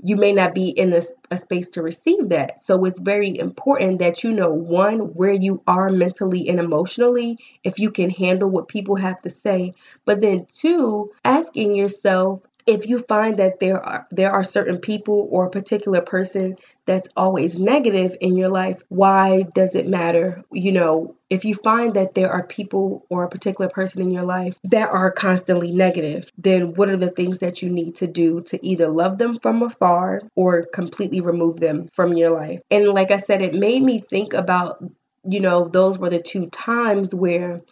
You 0.00 0.14
may 0.14 0.32
not 0.32 0.54
be 0.54 0.68
in 0.68 0.92
a, 0.92 1.02
a, 1.32 1.38
space 1.38 1.68
to 1.70 1.82
receive 1.82 2.28
that. 2.28 2.62
So 2.62 2.84
it's 2.84 3.00
very 3.00 3.36
important 3.36 3.98
that 3.98 4.22
you 4.22 4.30
know 4.30 4.50
one, 4.50 5.12
where 5.14 5.32
you 5.32 5.60
are 5.66 5.90
mentally 5.90 6.48
and 6.48 6.60
emotionally, 6.60 7.36
if 7.64 7.80
you 7.80 7.90
can 7.90 8.10
handle 8.10 8.48
what 8.48 8.68
people 8.68 8.94
have 8.94 9.18
to 9.20 9.30
say. 9.30 9.74
But 10.04 10.20
then 10.20 10.46
two, 10.54 11.10
asking 11.24 11.74
yourself 11.74 12.42
if 12.68 12.86
you 12.86 12.98
find 12.98 13.38
that 13.38 13.60
there 13.60 13.82
are 13.82 14.06
there 14.10 14.30
are 14.30 14.44
certain 14.44 14.78
people 14.78 15.26
or 15.30 15.46
a 15.46 15.50
particular 15.50 16.02
person 16.02 16.54
that's 16.84 17.08
always 17.16 17.58
negative 17.58 18.14
in 18.20 18.36
your 18.36 18.50
life 18.50 18.82
why 18.88 19.42
does 19.54 19.74
it 19.74 19.88
matter? 19.88 20.44
You 20.52 20.72
know 20.72 21.16
if 21.30 21.44
you 21.46 21.54
find 21.54 21.94
that 21.94 22.14
there 22.14 22.30
are 22.30 22.46
people 22.46 23.06
or 23.08 23.24
a 23.24 23.28
particular 23.28 23.70
person 23.70 24.02
in 24.02 24.10
your 24.10 24.24
life 24.24 24.54
that 24.64 24.90
are 24.90 25.10
constantly 25.10 25.72
negative 25.72 26.30
then 26.36 26.74
what 26.74 26.90
are 26.90 26.96
the 26.98 27.10
things 27.10 27.38
that 27.38 27.62
you 27.62 27.70
need 27.70 27.96
to 27.96 28.06
do 28.06 28.42
to 28.42 28.64
either 28.64 28.88
love 28.88 29.16
them 29.16 29.38
from 29.38 29.62
afar 29.62 30.20
or 30.36 30.62
completely 30.74 31.22
remove 31.22 31.58
them 31.60 31.88
from 31.94 32.12
your 32.12 32.30
life? 32.30 32.60
And 32.70 32.86
like 32.88 33.10
i 33.10 33.16
said 33.16 33.40
it 33.40 33.54
made 33.54 33.82
me 33.82 34.00
think 34.00 34.34
about 34.34 34.84
you 35.26 35.40
know 35.40 35.68
those 35.68 35.98
were 35.98 36.10
the 36.10 36.20
two 36.20 36.48
times 36.50 37.14
where 37.14 37.62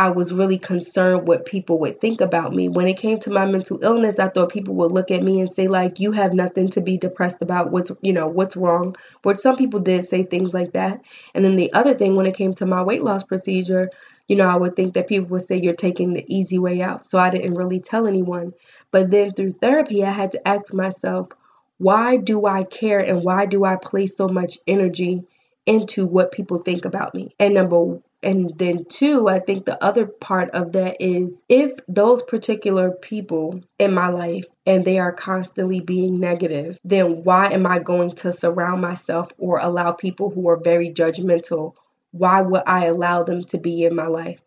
I 0.00 0.08
was 0.08 0.32
really 0.32 0.58
concerned 0.58 1.28
what 1.28 1.44
people 1.44 1.78
would 1.80 2.00
think 2.00 2.22
about 2.22 2.54
me. 2.54 2.70
When 2.70 2.88
it 2.88 2.96
came 2.96 3.20
to 3.20 3.30
my 3.30 3.44
mental 3.44 3.78
illness, 3.82 4.18
I 4.18 4.30
thought 4.30 4.50
people 4.50 4.74
would 4.76 4.92
look 4.92 5.10
at 5.10 5.22
me 5.22 5.40
and 5.40 5.52
say 5.52 5.68
like 5.68 6.00
you 6.00 6.12
have 6.12 6.32
nothing 6.32 6.70
to 6.70 6.80
be 6.80 6.96
depressed 6.96 7.42
about. 7.42 7.70
What's 7.70 7.92
you 8.00 8.14
know, 8.14 8.26
what's 8.26 8.56
wrong? 8.56 8.96
But 9.20 9.40
some 9.40 9.58
people 9.58 9.78
did 9.78 10.08
say 10.08 10.22
things 10.22 10.54
like 10.54 10.72
that. 10.72 11.02
And 11.34 11.44
then 11.44 11.56
the 11.56 11.70
other 11.74 11.92
thing 11.92 12.16
when 12.16 12.24
it 12.24 12.34
came 12.34 12.54
to 12.54 12.64
my 12.64 12.82
weight 12.82 13.02
loss 13.04 13.24
procedure, 13.24 13.90
you 14.26 14.36
know, 14.36 14.48
I 14.48 14.56
would 14.56 14.74
think 14.74 14.94
that 14.94 15.06
people 15.06 15.28
would 15.28 15.44
say 15.44 15.58
you're 15.58 15.74
taking 15.74 16.14
the 16.14 16.24
easy 16.34 16.58
way 16.58 16.80
out. 16.80 17.04
So 17.04 17.18
I 17.18 17.28
didn't 17.28 17.56
really 17.56 17.80
tell 17.80 18.06
anyone. 18.06 18.54
But 18.92 19.10
then 19.10 19.34
through 19.34 19.56
therapy, 19.60 20.02
I 20.02 20.12
had 20.12 20.32
to 20.32 20.48
ask 20.48 20.72
myself, 20.72 21.28
why 21.76 22.16
do 22.16 22.46
I 22.46 22.64
care 22.64 23.00
and 23.00 23.22
why 23.22 23.44
do 23.44 23.66
I 23.66 23.76
place 23.76 24.16
so 24.16 24.28
much 24.28 24.56
energy 24.66 25.24
into 25.66 26.06
what 26.06 26.32
people 26.32 26.60
think 26.60 26.86
about 26.86 27.14
me? 27.14 27.34
And 27.38 27.52
number 27.52 27.98
and 28.22 28.52
then 28.58 28.84
two 28.86 29.28
i 29.28 29.38
think 29.38 29.64
the 29.64 29.82
other 29.82 30.06
part 30.06 30.50
of 30.50 30.72
that 30.72 30.96
is 31.00 31.42
if 31.48 31.72
those 31.88 32.22
particular 32.22 32.90
people 32.90 33.60
in 33.78 33.92
my 33.94 34.08
life 34.08 34.44
and 34.66 34.84
they 34.84 34.98
are 34.98 35.12
constantly 35.12 35.80
being 35.80 36.20
negative 36.20 36.78
then 36.84 37.22
why 37.24 37.48
am 37.50 37.66
i 37.66 37.78
going 37.78 38.12
to 38.14 38.32
surround 38.32 38.80
myself 38.80 39.28
or 39.38 39.58
allow 39.60 39.92
people 39.92 40.30
who 40.30 40.48
are 40.48 40.60
very 40.62 40.90
judgmental 40.90 41.74
why 42.12 42.40
would 42.40 42.62
i 42.66 42.86
allow 42.86 43.22
them 43.22 43.42
to 43.44 43.58
be 43.58 43.84
in 43.84 43.94
my 43.94 44.06
life 44.06 44.40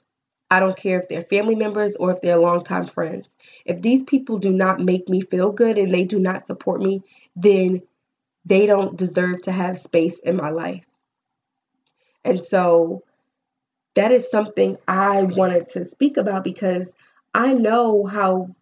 I 0.51 0.59
don't 0.59 0.77
care 0.77 0.99
if 0.99 1.09
they're 1.09 1.23
family 1.23 1.55
members 1.55 1.95
or 1.95 2.11
if 2.11 2.21
they're 2.21 2.37
longtime 2.37 2.85
friends. 2.85 3.35
If 3.65 3.81
these 3.81 4.03
people 4.03 4.37
do 4.37 4.51
not 4.51 4.79
make 4.79 5.09
me 5.09 5.21
feel 5.21 5.51
good 5.51 5.79
and 5.79 5.91
they 5.91 6.03
do 6.03 6.19
not 6.19 6.45
support 6.45 6.79
me, 6.79 7.01
then 7.35 7.81
they 8.45 8.67
don't 8.67 8.95
deserve 8.95 9.41
to 9.43 9.51
have 9.51 9.79
space 9.79 10.19
in 10.19 10.35
my 10.35 10.51
life. 10.51 10.85
And 12.23 12.43
so 12.43 13.03
that 13.95 14.11
is 14.11 14.29
something 14.29 14.77
I 14.87 15.23
wanted 15.23 15.69
to 15.69 15.85
speak 15.85 16.17
about 16.17 16.43
because 16.43 16.89
I 17.33 17.53
know 17.53 18.05
how 18.05 18.55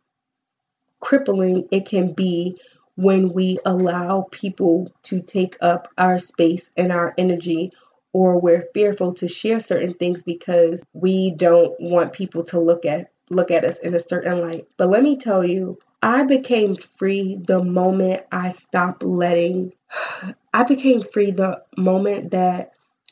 crippling 1.00 1.67
it 1.71 1.85
can 1.85 2.13
be 2.13 2.59
when 2.95 3.33
we 3.33 3.59
allow 3.65 4.27
people 4.31 4.91
to 5.03 5.21
take 5.21 5.57
up 5.61 5.88
our 5.97 6.19
space 6.19 6.69
and 6.77 6.91
our 6.91 7.13
energy 7.17 7.71
or 8.13 8.39
we're 8.39 8.67
fearful 8.73 9.13
to 9.13 9.27
share 9.27 9.59
certain 9.59 9.93
things 9.93 10.21
because 10.23 10.81
we 10.93 11.31
don't 11.31 11.73
want 11.79 12.13
people 12.13 12.43
to 12.43 12.59
look 12.59 12.85
at 12.85 13.11
look 13.29 13.50
at 13.50 13.63
us 13.63 13.79
in 13.79 13.95
a 13.95 14.00
certain 14.00 14.41
light. 14.41 14.67
But 14.75 14.89
let 14.89 15.03
me 15.03 15.15
tell 15.15 15.45
you, 15.45 15.79
I 16.01 16.23
became 16.23 16.75
free 16.75 17.39
the 17.41 17.63
moment 17.63 18.23
I 18.31 18.50
stopped 18.50 19.03
letting 19.03 19.73
I 20.53 20.63
became 20.63 21.01
free 21.01 21.31
the 21.31 21.63
moment 21.77 22.31
that 22.31 22.71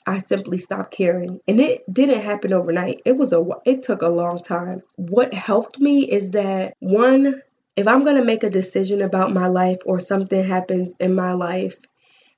I 0.09 0.21
simply 0.21 0.57
stopped 0.57 0.91
caring. 0.91 1.39
And 1.47 1.59
it 1.59 1.83
didn't 1.93 2.21
happen 2.21 2.51
overnight. 2.51 3.01
It 3.05 3.15
was 3.15 3.31
a 3.31 3.45
it 3.63 3.83
took 3.83 4.01
a 4.01 4.09
long 4.09 4.41
time. 4.41 4.81
What 4.95 5.35
helped 5.35 5.79
me 5.79 6.09
is 6.09 6.31
that 6.31 6.73
one 6.79 7.41
if 7.75 7.87
I'm 7.87 8.03
going 8.03 8.17
to 8.17 8.25
make 8.25 8.43
a 8.43 8.49
decision 8.49 9.01
about 9.01 9.33
my 9.33 9.47
life 9.47 9.77
or 9.85 9.99
something 9.99 10.43
happens 10.43 10.93
in 10.99 11.13
my 11.13 11.33
life 11.33 11.77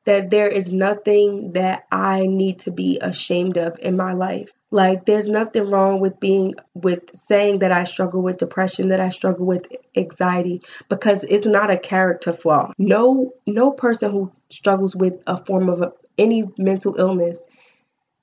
that 0.04 0.30
there 0.30 0.50
is 0.50 0.74
nothing 0.74 1.54
that 1.54 1.84
I 1.92 2.28
need 2.28 2.60
to 2.60 2.72
be 2.72 3.00
ashamed 3.02 3.58
of 3.58 3.80
in 3.80 3.96
my 3.96 4.14
life. 4.14 4.50
Like 4.70 5.06
there's 5.06 5.30
nothing 5.30 5.70
wrong 5.70 6.00
with 6.00 6.20
being 6.20 6.56
with 6.74 7.16
saying 7.16 7.60
that 7.60 7.72
I 7.72 7.86
struggle 7.86 8.22
with 8.22 8.38
depression, 8.38 8.90
that 8.90 9.00
I 9.00 9.10
struggle 9.10 9.46
with 9.46 9.68
anxiety 9.96 10.62
because 10.90 11.24
it's 11.30 11.48
not 11.48 11.72
a 11.72 11.78
character 11.78 12.34
flaw. 12.34 12.74
No 12.78 13.34
no 13.48 13.72
person 13.72 14.12
who 14.12 14.32
struggles 14.50 14.94
with 14.94 15.14
a 15.26 15.38
form 15.46 15.70
of 15.70 15.82
a, 15.82 15.94
any 16.18 16.44
mental 16.58 16.96
illness 16.98 17.38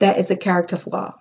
that 0.00 0.18
is 0.18 0.30
a 0.30 0.36
character 0.36 0.76
flaw. 0.76 1.14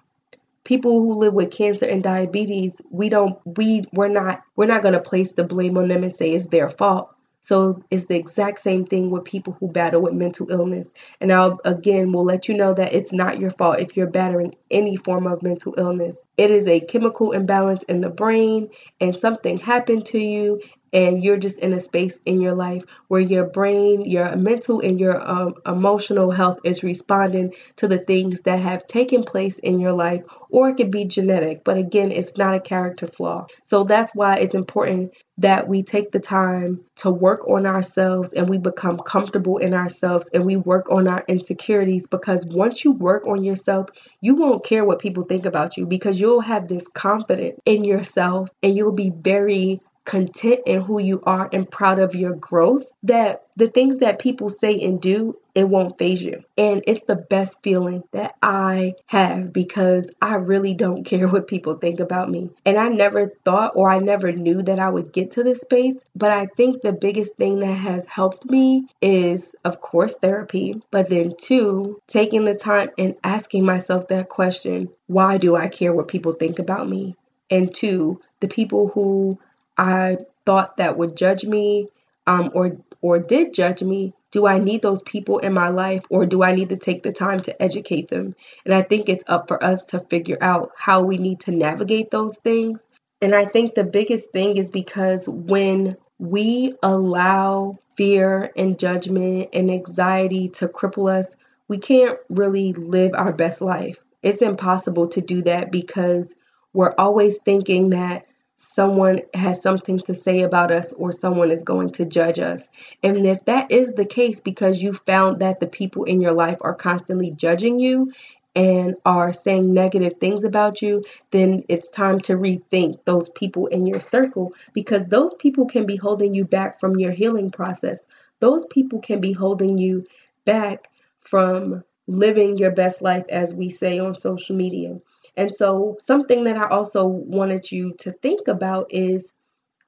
People 0.63 0.99
who 0.99 1.13
live 1.13 1.33
with 1.33 1.51
cancer 1.51 1.85
and 1.85 2.03
diabetes, 2.03 2.81
we 2.91 3.09
don't 3.09 3.39
we 3.45 3.83
we're 3.93 4.09
not 4.09 4.43
we're 4.55 4.65
not 4.65 4.81
going 4.81 4.93
to 4.93 4.99
place 4.99 5.31
the 5.31 5.43
blame 5.43 5.77
on 5.77 5.87
them 5.87 6.03
and 6.03 6.13
say 6.13 6.31
it's 6.31 6.47
their 6.47 6.69
fault. 6.69 7.09
So 7.41 7.81
it's 7.91 8.05
the 8.07 8.15
exact 8.15 8.59
same 8.59 8.85
thing 8.85 9.09
with 9.09 9.23
people 9.23 9.55
who 9.57 9.69
battle 9.69 10.01
with 10.01 10.13
mental 10.13 10.51
illness. 10.51 10.87
And 11.21 11.31
I'll 11.31 11.57
again 11.63 12.11
will 12.11 12.25
let 12.25 12.49
you 12.49 12.55
know 12.55 12.73
that 12.73 12.93
it's 12.93 13.13
not 13.13 13.39
your 13.39 13.51
fault 13.51 13.79
if 13.79 13.95
you're 13.95 14.07
battling 14.07 14.55
any 14.69 14.97
form 14.97 15.27
of 15.27 15.41
mental 15.41 15.73
illness. 15.77 16.17
It 16.35 16.51
is 16.51 16.67
a 16.67 16.81
chemical 16.81 17.31
imbalance 17.31 17.83
in 17.83 18.01
the 18.01 18.09
brain 18.09 18.69
and 18.99 19.15
something 19.15 19.57
happened 19.57 20.05
to 20.07 20.19
you 20.19 20.59
and 20.93 21.23
you're 21.23 21.37
just 21.37 21.57
in 21.59 21.73
a 21.73 21.79
space 21.79 22.17
in 22.25 22.41
your 22.41 22.53
life 22.55 22.83
where 23.07 23.21
your 23.21 23.45
brain, 23.45 24.01
your 24.05 24.35
mental, 24.35 24.79
and 24.79 24.99
your 24.99 25.21
um, 25.29 25.55
emotional 25.65 26.31
health 26.31 26.59
is 26.63 26.83
responding 26.83 27.53
to 27.77 27.87
the 27.87 27.99
things 27.99 28.41
that 28.41 28.59
have 28.59 28.87
taken 28.87 29.23
place 29.23 29.59
in 29.59 29.79
your 29.79 29.93
life, 29.93 30.23
or 30.49 30.69
it 30.69 30.77
could 30.77 30.91
be 30.91 31.05
genetic. 31.05 31.63
But 31.63 31.77
again, 31.77 32.11
it's 32.11 32.37
not 32.37 32.55
a 32.55 32.59
character 32.59 33.07
flaw. 33.07 33.47
So 33.63 33.83
that's 33.83 34.13
why 34.15 34.35
it's 34.37 34.55
important 34.55 35.13
that 35.37 35.67
we 35.67 35.83
take 35.83 36.11
the 36.11 36.19
time 36.19 36.79
to 36.97 37.11
work 37.11 37.47
on 37.47 37.65
ourselves 37.65 38.33
and 38.33 38.49
we 38.49 38.57
become 38.57 38.97
comfortable 38.99 39.57
in 39.57 39.73
ourselves 39.73 40.25
and 40.33 40.45
we 40.45 40.55
work 40.55 40.89
on 40.89 41.07
our 41.07 41.23
insecurities 41.27 42.07
because 42.07 42.45
once 42.47 42.83
you 42.83 42.91
work 42.91 43.25
on 43.27 43.43
yourself, 43.43 43.89
you 44.21 44.35
won't 44.35 44.63
care 44.65 44.83
what 44.83 44.99
people 44.99 45.23
think 45.23 45.45
about 45.45 45.77
you 45.77 45.85
because 45.85 46.19
you'll 46.19 46.41
have 46.41 46.67
this 46.67 46.85
confidence 46.93 47.59
in 47.65 47.83
yourself 47.83 48.49
and 48.63 48.75
you'll 48.75 48.91
be 48.91 49.11
very 49.21 49.79
content 50.07 50.61
in 50.65 50.81
who 50.81 50.99
you 50.99 51.21
are 51.25 51.49
and 51.51 51.69
proud 51.69 51.99
of 51.99 52.15
your 52.15 52.33
growth 52.33 52.85
that 53.03 53.45
the 53.57 53.67
things 53.67 53.97
that 53.97 54.19
people 54.19 54.49
say 54.49 54.79
and 54.79 55.01
do 55.01 55.37
it 55.53 55.67
won't 55.67 55.97
phase 55.97 56.23
you. 56.23 56.43
And 56.57 56.83
it's 56.87 57.01
the 57.01 57.15
best 57.15 57.57
feeling 57.61 58.03
that 58.13 58.35
i 58.41 58.93
have 59.07 59.51
because 59.51 60.09
i 60.21 60.35
really 60.35 60.73
don't 60.73 61.03
care 61.11 61.27
what 61.27 61.47
people 61.47 61.75
think 61.75 61.99
about 61.99 62.31
me. 62.31 62.49
And 62.65 62.77
i 62.77 62.87
never 62.87 63.33
thought 63.43 63.73
or 63.75 63.89
i 63.89 63.99
never 63.99 64.31
knew 64.31 64.61
that 64.63 64.79
i 64.79 64.89
would 64.89 65.11
get 65.11 65.31
to 65.31 65.43
this 65.43 65.59
space 65.59 66.01
but 66.15 66.31
i 66.31 66.45
think 66.55 66.81
the 66.81 66.93
biggest 66.93 67.35
thing 67.35 67.59
that 67.59 67.73
has 67.73 68.05
helped 68.05 68.45
me 68.49 68.87
is 69.01 69.53
of 69.65 69.81
course 69.81 70.15
therapy 70.15 70.81
but 70.89 71.09
then 71.09 71.33
two 71.37 72.01
taking 72.07 72.45
the 72.45 72.55
time 72.55 72.89
and 72.97 73.15
asking 73.23 73.65
myself 73.65 74.07
that 74.07 74.29
question 74.29 74.89
why 75.07 75.37
do 75.37 75.55
i 75.55 75.67
care 75.67 75.93
what 75.93 76.07
people 76.07 76.33
think 76.33 76.59
about 76.59 76.87
me? 76.87 77.15
And 77.49 77.73
two 77.73 78.21
the 78.39 78.47
people 78.47 78.89
who 78.93 79.39
I 79.77 80.17
thought 80.45 80.77
that 80.77 80.97
would 80.97 81.17
judge 81.17 81.45
me 81.45 81.87
um, 82.27 82.51
or 82.53 82.77
or 83.01 83.19
did 83.19 83.53
judge 83.53 83.83
me, 83.83 84.13
do 84.31 84.47
I 84.47 84.57
need 84.59 84.81
those 84.81 85.01
people 85.03 85.37
in 85.39 85.53
my 85.53 85.69
life 85.69 86.05
or 86.09 86.25
do 86.25 86.43
I 86.43 86.53
need 86.53 86.69
to 86.69 86.77
take 86.77 87.03
the 87.03 87.13
time 87.13 87.39
to 87.41 87.61
educate 87.61 88.09
them? 88.09 88.35
And 88.65 88.73
I 88.73 88.81
think 88.81 89.07
it's 89.07 89.23
up 89.27 89.47
for 89.47 89.63
us 89.63 89.85
to 89.87 89.99
figure 89.99 90.37
out 90.41 90.71
how 90.75 91.03
we 91.03 91.17
need 91.17 91.39
to 91.41 91.51
navigate 91.51 92.11
those 92.11 92.37
things. 92.37 92.85
And 93.21 93.35
I 93.35 93.45
think 93.45 93.75
the 93.75 93.83
biggest 93.83 94.31
thing 94.31 94.57
is 94.57 94.69
because 94.69 95.27
when 95.29 95.95
we 96.19 96.73
allow 96.83 97.77
fear 97.95 98.51
and 98.57 98.79
judgment 98.79 99.49
and 99.53 99.71
anxiety 99.71 100.49
to 100.49 100.67
cripple 100.67 101.11
us, 101.11 101.35
we 101.67 101.77
can't 101.77 102.17
really 102.29 102.73
live 102.73 103.13
our 103.15 103.33
best 103.33 103.61
life. 103.61 103.99
It's 104.23 104.41
impossible 104.41 105.07
to 105.09 105.21
do 105.21 105.41
that 105.43 105.71
because 105.71 106.33
we're 106.73 106.95
always 106.97 107.39
thinking 107.45 107.89
that 107.91 108.26
someone 108.57 109.21
has 109.33 109.61
something 109.61 109.99
to 109.99 110.13
say 110.13 110.41
about 110.41 110.71
us 110.71 110.91
or 110.93 111.11
someone 111.11 111.51
is 111.51 111.63
going 111.63 111.91
to 111.91 112.05
judge 112.05 112.39
us. 112.39 112.67
And 113.03 113.25
if 113.25 113.45
that 113.45 113.71
is 113.71 113.93
the 113.93 114.05
case 114.05 114.39
because 114.39 114.81
you 114.81 114.93
found 114.93 115.39
that 115.39 115.59
the 115.59 115.67
people 115.67 116.03
in 116.05 116.21
your 116.21 116.33
life 116.33 116.57
are 116.61 116.73
constantly 116.73 117.31
judging 117.31 117.79
you 117.79 118.11
and 118.55 118.95
are 119.05 119.31
saying 119.31 119.71
negative 119.71 120.13
things 120.19 120.43
about 120.43 120.81
you, 120.81 121.03
then 121.31 121.63
it's 121.69 121.89
time 121.89 122.19
to 122.21 122.33
rethink 122.33 122.97
those 123.05 123.29
people 123.29 123.67
in 123.67 123.85
your 123.85 124.01
circle 124.01 124.53
because 124.73 125.05
those 125.05 125.35
people 125.35 125.67
can 125.67 125.85
be 125.85 125.95
holding 125.95 126.33
you 126.33 126.43
back 126.43 126.79
from 126.79 126.97
your 126.97 127.11
healing 127.11 127.51
process. 127.51 128.03
Those 128.39 128.65
people 128.65 128.99
can 128.99 129.21
be 129.21 129.31
holding 129.31 129.77
you 129.77 130.05
back 130.45 130.89
from 131.19 131.83
living 132.07 132.57
your 132.57 132.71
best 132.71 133.01
life, 133.01 133.25
as 133.29 133.53
we 133.53 133.69
say 133.69 133.99
on 133.99 134.15
social 134.15 134.55
media. 134.55 134.97
And 135.37 135.53
so, 135.53 135.97
something 136.03 136.43
that 136.45 136.57
I 136.57 136.67
also 136.67 137.05
wanted 137.05 137.71
you 137.71 137.93
to 137.99 138.11
think 138.11 138.47
about 138.47 138.87
is 138.89 139.31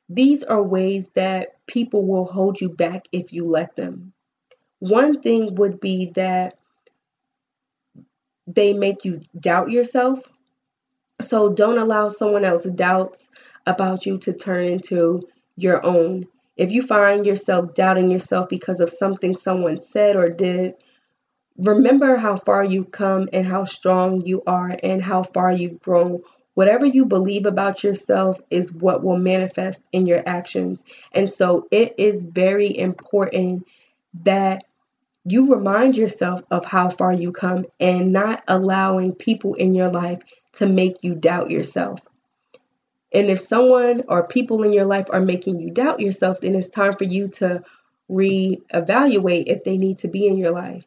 these 0.07 0.43
are 0.43 0.61
ways 0.61 1.09
that 1.15 1.57
people 1.67 2.05
will 2.05 2.25
hold 2.25 2.61
you 2.61 2.69
back 2.69 3.07
if 3.11 3.33
you 3.33 3.45
let 3.45 3.75
them. 3.75 4.13
One 4.79 5.21
thing 5.21 5.55
would 5.55 5.79
be 5.79 6.11
that 6.15 6.57
they 8.47 8.73
make 8.73 9.05
you 9.05 9.21
doubt 9.39 9.71
yourself. 9.71 10.19
So 11.21 11.51
don't 11.51 11.77
allow 11.77 12.07
someone 12.09 12.45
else's 12.45 12.73
doubts 12.73 13.29
about 13.65 14.05
you 14.05 14.17
to 14.19 14.33
turn 14.33 14.65
into 14.65 15.27
your 15.57 15.85
own. 15.85 16.27
If 16.57 16.71
you 16.71 16.81
find 16.81 17.25
yourself 17.25 17.73
doubting 17.73 18.09
yourself 18.09 18.49
because 18.49 18.79
of 18.79 18.89
something 18.89 19.35
someone 19.35 19.81
said 19.81 20.15
or 20.15 20.29
did, 20.29 20.75
remember 21.59 22.15
how 22.15 22.37
far 22.37 22.63
you've 22.63 22.91
come 22.91 23.29
and 23.33 23.45
how 23.45 23.65
strong 23.65 24.25
you 24.25 24.41
are 24.47 24.77
and 24.81 25.01
how 25.01 25.23
far 25.23 25.51
you've 25.51 25.79
grown. 25.79 26.21
Whatever 26.53 26.85
you 26.85 27.05
believe 27.05 27.45
about 27.45 27.83
yourself 27.83 28.39
is 28.49 28.73
what 28.73 29.03
will 29.03 29.17
manifest 29.17 29.83
in 29.91 30.05
your 30.05 30.23
actions. 30.27 30.83
And 31.13 31.31
so 31.31 31.67
it 31.71 31.95
is 31.97 32.23
very 32.25 32.77
important 32.77 33.67
that 34.23 34.63
you 35.25 35.53
remind 35.53 35.95
yourself 35.95 36.41
of 36.49 36.65
how 36.65 36.89
far 36.89 37.13
you 37.13 37.31
come 37.31 37.65
and 37.79 38.11
not 38.11 38.43
allowing 38.47 39.13
people 39.13 39.53
in 39.53 39.73
your 39.73 39.89
life 39.89 40.21
to 40.53 40.65
make 40.65 41.03
you 41.03 41.13
doubt 41.13 41.51
yourself. 41.51 41.99
And 43.11 43.29
if 43.29 43.39
someone 43.39 44.03
or 44.07 44.27
people 44.27 44.63
in 44.63 44.73
your 44.73 44.85
life 44.85 45.07
are 45.09 45.21
making 45.21 45.59
you 45.59 45.71
doubt 45.71 45.99
yourself, 45.99 46.41
then 46.41 46.55
it's 46.55 46.69
time 46.69 46.95
for 46.95 47.05
you 47.05 47.27
to 47.27 47.63
reevaluate 48.09 49.43
if 49.47 49.63
they 49.63 49.77
need 49.77 49.99
to 49.99 50.07
be 50.07 50.25
in 50.25 50.37
your 50.37 50.51
life. 50.51 50.85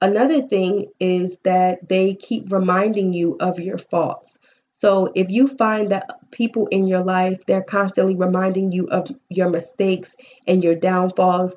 Another 0.00 0.42
thing 0.42 0.86
is 1.00 1.38
that 1.44 1.88
they 1.88 2.14
keep 2.14 2.52
reminding 2.52 3.12
you 3.12 3.36
of 3.40 3.58
your 3.58 3.78
faults. 3.78 4.38
So 4.74 5.10
if 5.16 5.28
you 5.30 5.48
find 5.48 5.90
that 5.90 6.30
people 6.30 6.66
in 6.68 6.86
your 6.86 7.02
life, 7.02 7.44
they're 7.46 7.62
constantly 7.62 8.14
reminding 8.14 8.70
you 8.70 8.86
of 8.88 9.10
your 9.28 9.48
mistakes 9.48 10.14
and 10.46 10.62
your 10.62 10.76
downfalls, 10.76 11.56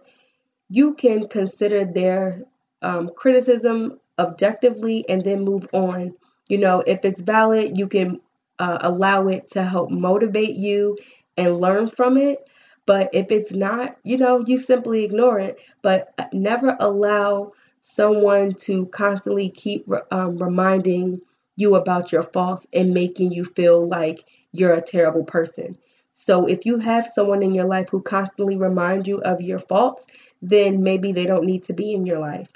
you 0.69 0.93
can 0.95 1.27
consider 1.27 1.85
their 1.85 2.43
um, 2.81 3.11
criticism 3.15 3.99
objectively 4.19 5.05
and 5.09 5.23
then 5.23 5.43
move 5.45 5.67
on. 5.73 6.13
You 6.49 6.59
know, 6.59 6.83
if 6.87 7.05
it's 7.05 7.21
valid, 7.21 7.77
you 7.77 7.87
can 7.87 8.21
uh, 8.59 8.79
allow 8.81 9.27
it 9.27 9.49
to 9.51 9.63
help 9.63 9.91
motivate 9.91 10.55
you 10.55 10.97
and 11.37 11.59
learn 11.61 11.89
from 11.89 12.17
it. 12.17 12.49
But 12.85 13.09
if 13.13 13.31
it's 13.31 13.53
not, 13.53 13.97
you 14.03 14.17
know, 14.17 14.43
you 14.45 14.57
simply 14.57 15.03
ignore 15.03 15.39
it. 15.39 15.59
But 15.81 16.13
uh, 16.17 16.25
never 16.33 16.75
allow 16.79 17.53
someone 17.81 18.53
to 18.53 18.85
constantly 18.87 19.49
keep 19.49 19.85
um, 20.11 20.37
reminding 20.37 21.19
you 21.57 21.75
about 21.75 22.11
your 22.11 22.23
faults 22.23 22.65
and 22.73 22.93
making 22.93 23.31
you 23.31 23.43
feel 23.43 23.85
like 23.85 24.23
you're 24.53 24.73
a 24.73 24.81
terrible 24.81 25.23
person. 25.23 25.77
So 26.11 26.45
if 26.45 26.65
you 26.65 26.77
have 26.77 27.07
someone 27.07 27.43
in 27.43 27.53
your 27.53 27.65
life 27.65 27.89
who 27.89 28.01
constantly 28.01 28.55
reminds 28.55 29.07
you 29.07 29.17
of 29.19 29.41
your 29.41 29.59
faults, 29.59 30.05
then 30.41 30.83
maybe 30.83 31.11
they 31.11 31.25
don't 31.25 31.45
need 31.45 31.63
to 31.63 31.73
be 31.73 31.93
in 31.93 32.05
your 32.05 32.19
life. 32.19 32.49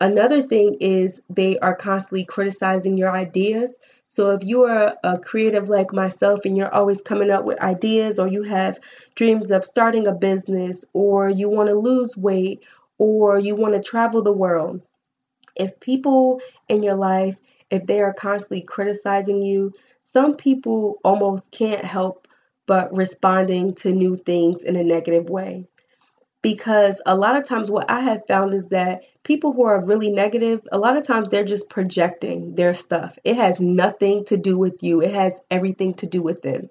Another 0.00 0.42
thing 0.42 0.76
is 0.80 1.20
they 1.30 1.58
are 1.60 1.76
constantly 1.76 2.24
criticizing 2.24 2.96
your 2.96 3.10
ideas. 3.10 3.78
So 4.06 4.30
if 4.30 4.42
you 4.42 4.64
are 4.64 4.96
a 5.04 5.18
creative 5.18 5.68
like 5.68 5.92
myself 5.92 6.40
and 6.44 6.56
you're 6.56 6.74
always 6.74 7.00
coming 7.00 7.30
up 7.30 7.44
with 7.44 7.60
ideas, 7.60 8.18
or 8.18 8.28
you 8.28 8.42
have 8.42 8.80
dreams 9.14 9.50
of 9.50 9.64
starting 9.64 10.06
a 10.06 10.12
business, 10.12 10.84
or 10.92 11.30
you 11.30 11.48
want 11.48 11.68
to 11.68 11.74
lose 11.74 12.16
weight, 12.16 12.64
or 12.98 13.38
you 13.38 13.54
want 13.54 13.74
to 13.74 13.82
travel 13.82 14.22
the 14.22 14.32
world, 14.32 14.82
if 15.56 15.78
people 15.80 16.40
in 16.68 16.82
your 16.82 16.94
life, 16.94 17.36
if 17.70 17.86
they 17.86 18.00
are 18.00 18.14
constantly 18.14 18.62
criticizing 18.62 19.42
you, 19.42 19.72
some 20.02 20.36
people 20.36 20.98
almost 21.04 21.50
can't 21.50 21.84
help 21.84 22.28
but 22.66 22.94
responding 22.94 23.74
to 23.74 23.92
new 23.92 24.16
things 24.16 24.62
in 24.62 24.76
a 24.76 24.84
negative 24.84 25.28
way 25.28 25.66
because 26.42 27.00
a 27.06 27.16
lot 27.16 27.36
of 27.36 27.44
times 27.44 27.70
what 27.70 27.88
I 27.90 28.00
have 28.00 28.26
found 28.26 28.52
is 28.52 28.68
that 28.68 29.02
people 29.22 29.52
who 29.52 29.64
are 29.64 29.84
really 29.84 30.10
negative, 30.10 30.60
a 30.72 30.78
lot 30.78 30.96
of 30.96 31.06
times 31.06 31.28
they're 31.28 31.44
just 31.44 31.70
projecting 31.70 32.54
their 32.56 32.74
stuff. 32.74 33.16
It 33.24 33.36
has 33.36 33.60
nothing 33.60 34.24
to 34.26 34.36
do 34.36 34.58
with 34.58 34.82
you, 34.82 35.00
it 35.00 35.14
has 35.14 35.32
everything 35.50 35.94
to 35.94 36.06
do 36.06 36.20
with 36.20 36.42
them. 36.42 36.68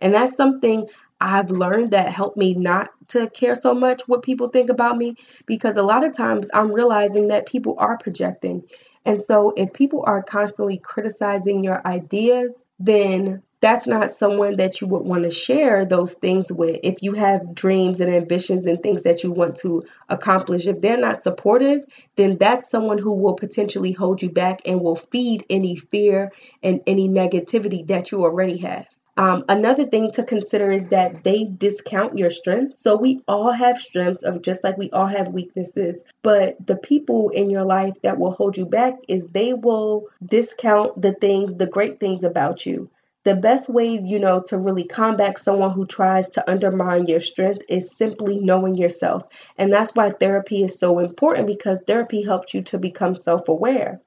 And 0.00 0.14
that's 0.14 0.36
something 0.36 0.88
I've 1.20 1.50
learned 1.50 1.92
that 1.92 2.12
helped 2.12 2.36
me 2.36 2.54
not 2.54 2.90
to 3.08 3.28
care 3.30 3.54
so 3.54 3.74
much 3.74 4.02
what 4.06 4.22
people 4.22 4.48
think 4.48 4.70
about 4.70 4.96
me 4.96 5.16
because 5.46 5.76
a 5.76 5.82
lot 5.82 6.04
of 6.04 6.12
times 6.12 6.50
I'm 6.54 6.72
realizing 6.72 7.28
that 7.28 7.46
people 7.46 7.76
are 7.78 7.98
projecting. 7.98 8.62
And 9.04 9.20
so 9.20 9.52
if 9.56 9.72
people 9.72 10.04
are 10.06 10.22
constantly 10.22 10.78
criticizing 10.78 11.62
your 11.62 11.86
ideas, 11.86 12.52
then 12.78 13.42
that's 13.60 13.86
not 13.86 14.14
someone 14.14 14.56
that 14.56 14.80
you 14.80 14.86
would 14.88 15.04
want 15.04 15.22
to 15.22 15.30
share 15.30 15.86
those 15.86 16.12
things 16.14 16.52
with. 16.52 16.78
If 16.82 17.02
you 17.02 17.14
have 17.14 17.54
dreams 17.54 18.00
and 18.00 18.14
ambitions 18.14 18.66
and 18.66 18.82
things 18.82 19.04
that 19.04 19.22
you 19.22 19.32
want 19.32 19.56
to 19.56 19.84
accomplish, 20.10 20.66
if 20.66 20.82
they're 20.82 20.98
not 20.98 21.22
supportive, 21.22 21.84
then 22.16 22.36
that's 22.36 22.68
someone 22.68 22.98
who 22.98 23.14
will 23.14 23.32
potentially 23.32 23.92
hold 23.92 24.20
you 24.20 24.30
back 24.30 24.60
and 24.66 24.82
will 24.82 24.96
feed 24.96 25.46
any 25.48 25.76
fear 25.76 26.30
and 26.62 26.82
any 26.86 27.08
negativity 27.08 27.86
that 27.86 28.12
you 28.12 28.22
already 28.22 28.58
have. 28.58 28.86
Um, 29.16 29.44
another 29.48 29.86
thing 29.86 30.10
to 30.12 30.24
consider 30.24 30.70
is 30.70 30.86
that 30.86 31.22
they 31.24 31.44
discount 31.44 32.18
your 32.18 32.30
strengths. 32.30 32.82
So 32.82 32.96
we 32.96 33.22
all 33.28 33.52
have 33.52 33.80
strengths 33.80 34.22
of 34.24 34.42
just 34.42 34.64
like 34.64 34.76
we 34.76 34.90
all 34.90 35.06
have 35.06 35.28
weaknesses. 35.28 36.02
But 36.22 36.56
the 36.66 36.76
people 36.76 37.30
in 37.30 37.50
your 37.50 37.64
life 37.64 37.94
that 38.02 38.18
will 38.18 38.32
hold 38.32 38.56
you 38.56 38.66
back 38.66 38.94
is 39.08 39.26
they 39.28 39.52
will 39.54 40.06
discount 40.24 41.00
the 41.00 41.12
things, 41.12 41.54
the 41.54 41.66
great 41.66 42.00
things 42.00 42.24
about 42.24 42.66
you 42.66 42.90
the 43.24 43.34
best 43.34 43.68
way, 43.70 43.98
you 43.98 44.18
know, 44.18 44.42
to 44.42 44.58
really 44.58 44.84
combat 44.84 45.38
someone 45.38 45.70
who 45.70 45.86
tries 45.86 46.28
to 46.28 46.50
undermine 46.50 47.06
your 47.06 47.20
strength 47.20 47.62
is 47.68 47.96
simply 47.96 48.38
knowing 48.38 48.76
yourself. 48.76 49.22
And 49.56 49.72
that's 49.72 49.94
why 49.94 50.10
therapy 50.10 50.62
is 50.62 50.78
so 50.78 50.98
important 50.98 51.46
because 51.46 51.82
therapy 51.86 52.22
helps 52.22 52.52
you 52.52 52.62
to 52.64 52.78
become 52.78 53.14
self 53.14 53.48
aware. 53.48 54.00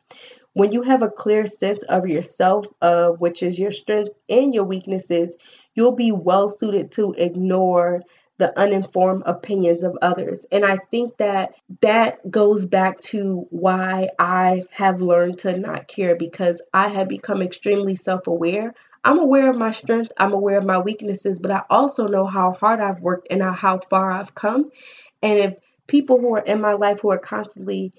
When 0.58 0.72
you 0.72 0.82
have 0.82 1.04
a 1.04 1.10
clear 1.10 1.46
sense 1.46 1.84
of 1.84 2.08
yourself, 2.08 2.66
uh, 2.82 3.10
which 3.10 3.44
is 3.44 3.60
your 3.60 3.72
strength 3.72 4.12
and 4.30 4.54
your 4.54 4.64
weaknesses, 4.64 5.36
you'll 5.76 5.96
be 5.96 6.12
well 6.12 6.50
suited 6.50 6.92
to 6.94 7.14
ignore 7.18 8.02
the 8.40 8.58
uninformed 8.60 9.24
opinions 9.26 9.84
of 9.84 9.98
others. 10.02 10.46
And 10.52 10.66
I 10.66 10.78
think 10.92 11.18
that 11.18 11.54
that 11.82 12.30
goes 12.32 12.66
back 12.66 13.00
to 13.02 13.46
why 13.52 14.10
I 14.20 14.64
have 14.72 15.02
learned 15.02 15.40
to 15.40 15.58
not 15.58 15.88
care 15.88 16.16
because 16.16 16.62
I 16.74 16.88
have 16.90 17.08
become 17.08 17.42
extremely 17.42 17.96
self 17.96 18.28
aware 18.28 18.74
I'm 19.04 19.20
aware 19.20 19.50
of 19.50 19.56
my 19.58 19.72
strength, 19.72 20.12
I'm 20.18 20.34
aware 20.34 20.58
of 20.58 20.66
my 20.66 20.80
weaknesses, 20.80 21.40
but 21.40 21.52
I 21.52 21.62
also 21.70 22.08
know 22.08 22.26
how 22.26 22.52
hard 22.54 22.82
I've 22.82 23.00
worked 23.00 23.28
and 23.30 23.42
how 23.42 23.80
far 23.90 24.12
I've 24.12 24.36
come. 24.36 24.70
And 25.22 25.40
if 25.40 25.54
people 25.88 26.20
who 26.20 26.36
are 26.36 26.42
in 26.42 26.60
my 26.60 26.74
life 26.74 27.00
who 27.02 27.12
are 27.12 27.18
constantly 27.18 27.94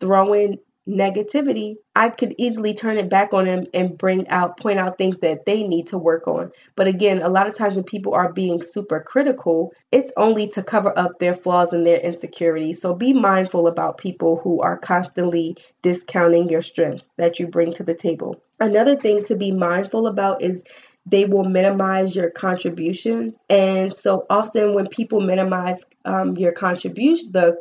throwing 0.00 0.58
negativity, 0.88 1.76
I 1.96 2.10
could 2.10 2.34
easily 2.38 2.74
turn 2.74 2.98
it 2.98 3.08
back 3.08 3.32
on 3.32 3.46
them 3.46 3.64
and 3.72 3.96
bring 3.96 4.28
out, 4.28 4.58
point 4.58 4.78
out 4.78 4.98
things 4.98 5.18
that 5.18 5.46
they 5.46 5.62
need 5.62 5.86
to 5.88 5.98
work 5.98 6.26
on. 6.26 6.50
But 6.76 6.88
again, 6.88 7.22
a 7.22 7.28
lot 7.28 7.46
of 7.46 7.54
times 7.54 7.74
when 7.74 7.84
people 7.84 8.14
are 8.14 8.32
being 8.32 8.62
super 8.62 9.00
critical, 9.00 9.72
it's 9.92 10.12
only 10.16 10.48
to 10.48 10.62
cover 10.62 10.92
up 10.98 11.18
their 11.18 11.34
flaws 11.34 11.72
and 11.72 11.86
their 11.86 11.98
insecurities. 11.98 12.80
So 12.80 12.94
be 12.94 13.12
mindful 13.12 13.66
about 13.66 13.98
people 13.98 14.40
who 14.42 14.60
are 14.60 14.78
constantly 14.78 15.56
discounting 15.82 16.48
your 16.48 16.62
strengths 16.62 17.10
that 17.16 17.38
you 17.38 17.46
bring 17.46 17.72
to 17.74 17.82
the 17.82 17.94
table. 17.94 18.42
Another 18.60 18.96
thing 18.96 19.24
to 19.24 19.36
be 19.36 19.52
mindful 19.52 20.06
about 20.06 20.42
is 20.42 20.62
they 21.06 21.24
will 21.26 21.44
minimize 21.44 22.16
your 22.16 22.30
contributions. 22.30 23.44
And 23.50 23.92
so 23.94 24.26
often 24.30 24.74
when 24.74 24.86
people 24.86 25.20
minimize 25.20 25.84
um, 26.04 26.36
your 26.36 26.52
contribution, 26.52 27.32
the 27.32 27.58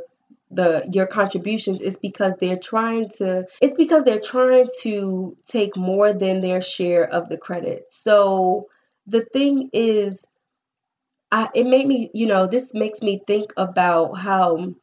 the 0.56 0.88
your 0.92 1.08
contributions 1.08 1.82
is 1.82 1.98
because 1.98 2.34
they're 2.39 2.58
trying 2.58 3.10
to 3.10 3.46
it's 3.62 3.78
because 3.78 4.04
they're 4.04 4.20
trying 4.20 4.68
to 4.82 5.36
take 5.48 5.76
more 5.76 6.13
than 6.13 6.42
their 6.42 6.62
share 6.62 7.06
of 7.10 7.30
the 7.30 7.38
credit. 7.38 7.86
So 7.89 8.68
the 9.08 9.26
thing 9.34 9.70
is 9.74 10.26
I, 11.32 11.50
it 11.56 11.66
made 11.66 11.88
me, 11.88 12.12
you 12.13 12.28
know, 12.28 12.46
this 12.46 12.76
makes 12.76 13.02
me 13.02 13.22
think 13.26 13.52
about 13.58 14.13
how 14.13 14.76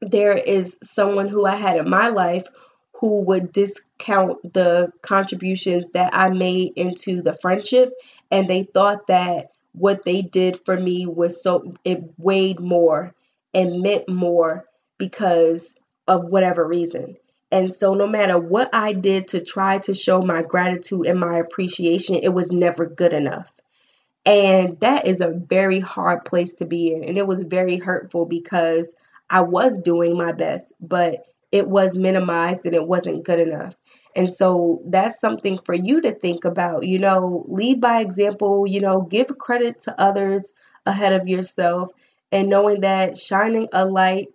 there 0.00 0.36
is 0.36 0.76
someone 0.82 1.28
who 1.28 1.46
I 1.46 1.54
had 1.54 1.76
in 1.76 1.88
my 1.88 2.08
life 2.08 2.46
who 2.94 3.20
would 3.22 3.52
discount 3.52 4.38
the 4.54 4.92
contributions 5.02 5.86
that 5.94 6.10
I 6.12 6.30
made 6.30 6.72
into 6.74 7.22
the 7.22 7.32
friendship 7.32 7.92
and 8.30 8.48
they 8.48 8.64
thought 8.74 9.06
that 9.06 9.52
what 9.72 10.02
they 10.04 10.22
did 10.22 10.58
for 10.64 10.76
me 10.78 11.06
was 11.06 11.40
so 11.40 11.72
it 11.84 12.02
weighed 12.16 12.58
more 12.58 13.14
and 13.54 13.80
meant 13.80 14.08
more 14.08 14.67
because 14.98 15.74
of 16.06 16.24
whatever 16.24 16.66
reason. 16.66 17.16
And 17.50 17.72
so, 17.72 17.94
no 17.94 18.06
matter 18.06 18.38
what 18.38 18.68
I 18.74 18.92
did 18.92 19.28
to 19.28 19.40
try 19.40 19.78
to 19.78 19.94
show 19.94 20.20
my 20.20 20.42
gratitude 20.42 21.06
and 21.06 21.18
my 21.18 21.38
appreciation, 21.38 22.16
it 22.16 22.34
was 22.34 22.52
never 22.52 22.84
good 22.86 23.12
enough. 23.12 23.58
And 24.26 24.78
that 24.80 25.06
is 25.06 25.20
a 25.20 25.32
very 25.32 25.80
hard 25.80 26.24
place 26.26 26.52
to 26.54 26.66
be 26.66 26.92
in. 26.92 27.04
And 27.04 27.16
it 27.16 27.26
was 27.26 27.44
very 27.44 27.78
hurtful 27.78 28.26
because 28.26 28.88
I 29.30 29.40
was 29.40 29.78
doing 29.78 30.16
my 30.18 30.32
best, 30.32 30.72
but 30.80 31.24
it 31.50 31.66
was 31.66 31.96
minimized 31.96 32.66
and 32.66 32.74
it 32.74 32.86
wasn't 32.86 33.24
good 33.24 33.40
enough. 33.40 33.74
And 34.14 34.30
so 34.30 34.82
that's 34.86 35.20
something 35.20 35.58
for 35.58 35.74
you 35.74 36.00
to 36.02 36.14
think 36.14 36.44
about. 36.44 36.86
You 36.86 36.98
know, 36.98 37.44
lead 37.46 37.80
by 37.80 38.00
example, 38.00 38.66
you 38.66 38.80
know, 38.80 39.02
give 39.02 39.38
credit 39.38 39.80
to 39.80 39.98
others 39.98 40.42
ahead 40.84 41.12
of 41.12 41.28
yourself, 41.28 41.90
and 42.32 42.48
knowing 42.48 42.80
that 42.80 43.16
shining 43.16 43.68
a 43.72 43.86
light 43.86 44.28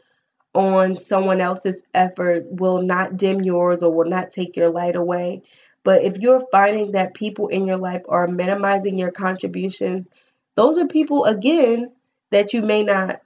on 0.54 0.96
someone 0.96 1.42
else's 1.42 1.84
effort 1.94 2.46
will 2.50 2.82
not 2.82 3.18
dim 3.18 3.42
yours 3.42 3.82
or 3.82 3.92
will 3.92 4.10
not 4.10 4.30
take 4.30 4.56
your 4.56 4.70
light 4.70 4.96
away. 4.96 5.42
But 5.84 6.04
if 6.04 6.18
you're 6.18 6.46
finding 6.52 6.92
that 6.92 7.14
people 7.14 7.48
in 7.48 7.66
your 7.66 7.78
life 7.78 8.04
are 8.08 8.28
minimizing 8.28 8.98
your 8.98 9.12
contributions, 9.12 10.08
those 10.56 10.78
are 10.78 10.88
people 10.88 11.26
again 11.26 11.92
that 12.32 12.54
you 12.54 12.62
may 12.62 12.84
not 12.84 13.22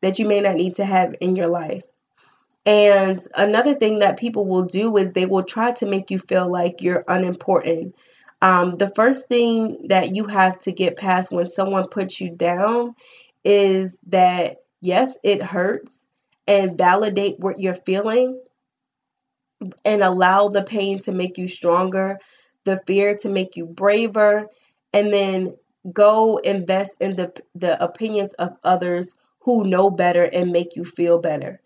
that 0.00 0.18
you 0.18 0.26
may 0.26 0.40
not 0.40 0.54
need 0.54 0.76
to 0.76 0.84
have 0.84 1.14
in 1.20 1.34
your 1.34 1.48
life. 1.48 1.82
And 2.64 3.20
another 3.34 3.74
thing 3.74 4.00
that 4.00 4.18
people 4.18 4.46
will 4.46 4.64
do 4.64 4.96
is 4.96 5.12
they 5.12 5.26
will 5.26 5.42
try 5.42 5.72
to 5.72 5.86
make 5.86 6.10
you 6.10 6.18
feel 6.18 6.50
like 6.50 6.82
you're 6.82 7.04
unimportant. 7.08 7.94
Um, 8.42 8.72
the 8.72 8.92
first 8.94 9.26
thing 9.26 9.86
that 9.88 10.14
you 10.14 10.26
have 10.26 10.58
to 10.60 10.72
get 10.72 10.96
past 10.96 11.32
when 11.32 11.48
someone 11.48 11.88
puts 11.88 12.20
you 12.20 12.30
down 12.30 12.94
is 13.44 13.98
that 14.08 14.58
yes, 14.80 15.16
it 15.24 15.42
hurts, 15.42 16.06
and 16.48 16.76
validate 16.78 17.38
what 17.38 17.60
you're 17.60 17.74
feeling 17.74 18.40
and 19.84 20.02
allow 20.02 20.48
the 20.48 20.62
pain 20.62 20.98
to 21.00 21.12
make 21.12 21.38
you 21.38 21.46
stronger, 21.48 22.18
the 22.64 22.80
fear 22.86 23.16
to 23.18 23.28
make 23.28 23.56
you 23.56 23.66
braver, 23.66 24.46
and 24.92 25.12
then 25.12 25.54
go 25.92 26.38
invest 26.38 26.94
in 27.00 27.16
the 27.16 27.32
the 27.54 27.82
opinions 27.82 28.32
of 28.34 28.56
others 28.64 29.14
who 29.40 29.64
know 29.64 29.90
better 29.90 30.24
and 30.24 30.52
make 30.52 30.76
you 30.76 30.84
feel 30.84 31.18
better. 31.18 31.60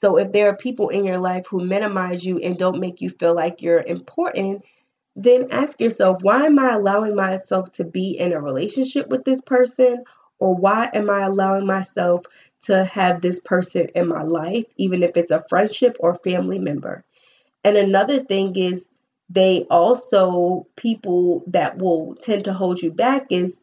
So 0.00 0.18
if 0.18 0.32
there 0.32 0.48
are 0.50 0.56
people 0.56 0.88
in 0.90 1.04
your 1.04 1.18
life 1.18 1.46
who 1.46 1.64
minimize 1.64 2.24
you 2.24 2.38
and 2.38 2.58
don't 2.58 2.80
make 2.80 3.00
you 3.00 3.10
feel 3.10 3.34
like 3.34 3.62
you're 3.62 3.82
important, 3.82 4.64
then 5.16 5.48
ask 5.50 5.80
yourself, 5.80 6.22
why 6.22 6.44
am 6.46 6.58
I 6.58 6.74
allowing 6.74 7.14
myself 7.14 7.70
to 7.72 7.84
be 7.84 8.18
in 8.18 8.32
a 8.32 8.40
relationship 8.40 9.08
with 9.08 9.24
this 9.24 9.40
person? 9.40 10.04
Or 10.40 10.54
why 10.54 10.90
am 10.92 11.08
I 11.08 11.22
allowing 11.22 11.66
myself 11.66 12.26
to 12.64 12.84
have 12.84 13.20
this 13.20 13.40
person 13.40 13.88
in 13.94 14.08
my 14.08 14.22
life, 14.22 14.66
even 14.76 15.02
if 15.02 15.16
it's 15.16 15.30
a 15.30 15.44
friendship 15.48 15.96
or 16.00 16.16
family 16.16 16.58
member. 16.58 17.04
And 17.64 17.76
another 17.76 18.22
thing 18.22 18.56
is, 18.56 18.86
they 19.30 19.66
also, 19.70 20.66
people 20.76 21.44
that 21.48 21.78
will 21.78 22.14
tend 22.16 22.44
to 22.44 22.52
hold 22.52 22.82
you 22.82 22.92
back 22.92 23.26
is 23.30 23.56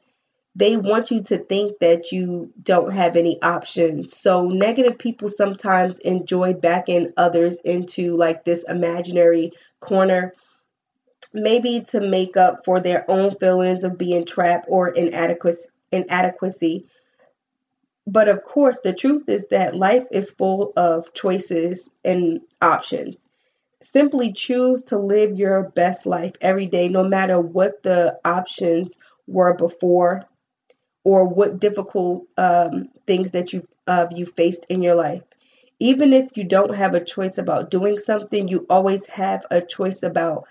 they 0.56 0.76
want 0.76 1.12
you 1.12 1.24
to 1.24 1.38
think 1.38 1.80
that 1.80 2.12
you 2.12 2.52
don't 2.62 2.92
have 2.92 3.16
any 3.16 3.42
options. 3.42 4.18
So, 4.18 4.48
negative 4.48 4.98
people 4.98 5.30
sometimes 5.30 6.00
enjoy 6.00 6.54
backing 6.54 7.14
others 7.16 7.58
into 7.64 8.16
like 8.18 8.44
this 8.44 8.66
imaginary 8.68 9.52
corner, 9.80 10.34
maybe 11.34 11.82
to 11.82 12.02
make 12.02 12.36
up 12.36 12.66
for 12.66 12.80
their 12.82 13.10
own 13.10 13.32
feelings 13.36 13.84
of 13.84 13.98
being 13.98 14.26
trapped 14.26 14.66
or 14.68 14.90
inadequacy. 14.90 15.68
inadequacy 15.92 16.88
but 18.08 18.28
of 18.30 18.44
course, 18.44 18.80
the 18.82 18.94
truth 18.94 19.30
is 19.30 19.46
that 19.52 19.76
life 19.76 20.06
is 20.12 20.32
full 20.32 20.74
of 20.76 21.14
choices 21.14 21.90
and 22.04 22.42
options. 22.62 23.30
Simply 23.82 24.34
choose 24.34 24.84
to 24.84 24.98
live 25.00 25.38
your 25.40 25.64
best 25.64 26.06
life 26.06 26.34
every 26.42 26.68
day, 26.68 26.88
no 26.88 27.04
matter 27.04 27.40
what 27.40 27.84
the 27.84 28.20
options 28.26 28.98
were 29.28 29.54
before 29.54 30.26
or 31.04 31.26
what 31.28 31.60
difficult 31.60 32.26
um, 32.38 32.90
things 33.08 33.32
that 33.32 33.54
you 33.54 33.68
uh, 33.88 34.08
you 34.12 34.26
faced 34.26 34.66
in 34.70 34.82
your 34.82 34.96
life. 34.96 35.24
Even 35.80 36.14
if 36.14 36.38
you 36.38 36.44
don't 36.44 36.76
have 36.76 36.94
a 36.94 37.04
choice 37.04 37.38
about 37.38 37.72
doing 37.72 37.98
something, 37.98 38.48
you 38.48 38.66
always 38.70 39.06
have 39.08 39.46
a 39.50 39.62
choice 39.62 40.04
about 40.04 40.48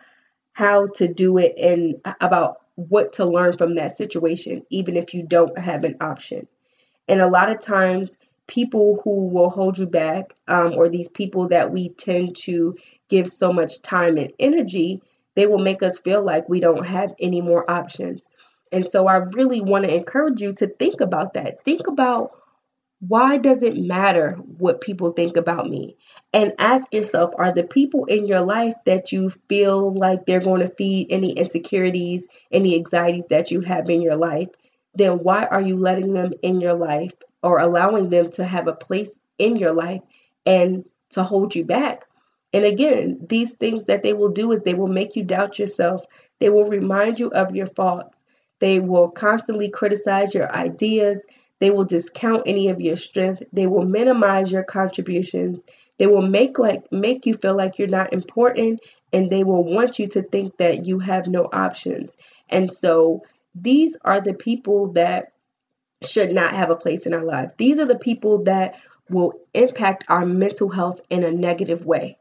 how 0.53 0.89
to 0.89 1.09
do 1.09 1.39
it 1.39 1.55
and 1.59 1.97
about 2.21 2.59
what 2.77 3.15
to 3.15 3.25
learn 3.25 3.57
from 3.57 3.77
that 3.77 3.97
situation, 3.97 4.65
even 4.71 4.97
if 4.97 5.15
you 5.15 5.23
don't 5.23 5.59
have 5.59 5.85
an 5.85 5.97
option. 6.01 6.49
And 7.11 7.21
a 7.21 7.29
lot 7.29 7.51
of 7.51 7.61
times, 7.61 8.17
people 8.47 9.01
who 9.05 9.27
will 9.29 9.51
hold 9.51 9.79
you 9.79 9.87
back, 9.87 10.33
um, 10.49 10.75
or 10.77 10.89
these 10.89 11.09
people 11.09 11.49
that 11.49 11.73
we 11.73 11.91
tend 11.91 12.37
to 12.45 12.77
give 13.09 13.31
so 13.31 13.53
much 13.53 13.83
time 13.83 14.17
and 14.17 14.33
energy, 14.39 15.03
they 15.35 15.47
will 15.47 15.59
make 15.59 15.83
us 15.83 15.99
feel 15.99 16.23
like 16.25 16.49
we 16.49 16.61
don't 16.61 16.87
have 16.87 17.13
any 17.21 17.41
more 17.41 17.69
options. 17.71 18.27
And 18.73 18.89
so 18.89 19.09
I 19.09 19.17
really 19.17 19.61
want 19.61 19.85
to 19.85 19.95
encourage 19.95 20.41
you 20.41 20.53
to 20.55 20.69
think 20.69 21.01
about 21.01 21.35
that. 21.35 21.65
Think 21.65 21.89
about 21.89 22.31
why 23.01 23.39
does 23.39 23.63
it 23.63 23.77
matter 23.77 24.33
what 24.59 24.81
people 24.81 25.11
think 25.11 25.37
about 25.37 25.69
me? 25.69 25.97
And 26.33 26.53
ask 26.59 26.93
yourself, 26.93 27.33
are 27.39 27.53
the 27.53 27.65
people 27.65 28.05
in 28.05 28.27
your 28.27 28.43
life 28.43 28.75
that 28.87 29.11
you 29.11 29.31
feel 29.49 29.95
like 29.95 30.27
they're 30.27 30.41
going 30.41 30.61
to 30.61 30.75
feed 30.75 31.09
any 31.11 31.33
insecurities, 31.33 32.27
any 32.53 32.77
anxieties 32.77 33.27
that 33.31 33.51
you 33.51 33.63
have 33.63 33.91
in 33.91 34.03
your 34.03 34.17
life? 34.17 34.49
Then 34.95 35.19
why 35.19 35.45
are 35.45 35.61
you 35.61 35.77
letting 35.77 36.13
them 36.15 36.33
in 36.43 36.61
your 36.61 36.75
life 36.75 37.13
or 37.43 37.59
allowing 37.59 38.11
them 38.11 38.31
to 38.33 38.45
have 38.45 38.67
a 38.67 38.73
place 38.73 39.11
in 39.39 39.57
your 39.57 39.73
life 39.73 40.03
and 40.47 40.85
to 41.11 41.23
hold 41.23 41.55
you 41.55 41.65
back? 41.65 42.05
And 42.53 42.65
again, 42.65 43.25
these 43.29 43.53
things 43.55 43.85
that 43.85 44.03
they 44.03 44.13
will 44.13 44.31
do 44.31 44.51
is 44.53 44.61
they 44.61 44.75
will 44.75 44.89
make 44.89 45.15
you 45.15 45.23
doubt 45.23 45.59
yourself. 45.59 46.05
They 46.41 46.51
will 46.51 46.67
remind 46.67 47.21
you 47.21 47.29
of 47.31 47.55
your 47.55 47.69
faults. 47.69 48.25
They 48.59 48.81
will 48.81 49.09
constantly 49.09 49.71
criticize 49.71 50.35
your 50.35 50.51
ideas. 50.55 51.23
They 51.61 51.71
will 51.71 51.85
discount 51.85 52.43
any 52.47 52.69
of 52.69 52.81
your 52.81 52.97
strength. 52.97 53.43
They 53.53 53.67
will 53.67 53.85
minimize 53.85 54.51
your 54.51 54.65
contributions. 54.65 55.65
They 55.99 56.07
will 56.07 56.23
make 56.27 56.59
like 56.59 56.91
make 56.91 57.27
you 57.27 57.35
feel 57.35 57.57
like 57.57 57.79
you're 57.79 57.89
not 57.89 58.13
important 58.13 58.81
and 59.13 59.31
they 59.31 59.45
will 59.45 59.65
want 59.65 59.99
you 59.99 60.09
to 60.09 60.23
think 60.23 60.57
that 60.57 60.87
you 60.87 60.99
have 60.99 61.27
no 61.27 61.49
options. 61.53 62.17
And 62.49 62.73
so 62.73 63.23
these 63.61 63.97
are 64.05 64.21
the 64.21 64.35
people 64.35 64.93
that 64.93 65.33
should 66.03 66.33
not 66.33 66.55
have 66.55 66.71
a 66.71 66.77
place 66.77 67.07
in 67.07 67.15
our 67.15 67.25
lives. 67.25 67.53
These 67.59 67.79
are 67.79 67.87
the 67.87 67.99
people 67.99 68.45
that 68.45 68.77
will 69.11 69.35
impact 69.55 70.05
our 70.09 70.25
mental 70.25 70.69
health 70.71 71.01
in 71.11 71.25
a 71.25 71.31
negative 71.31 71.85
way. 71.85 72.17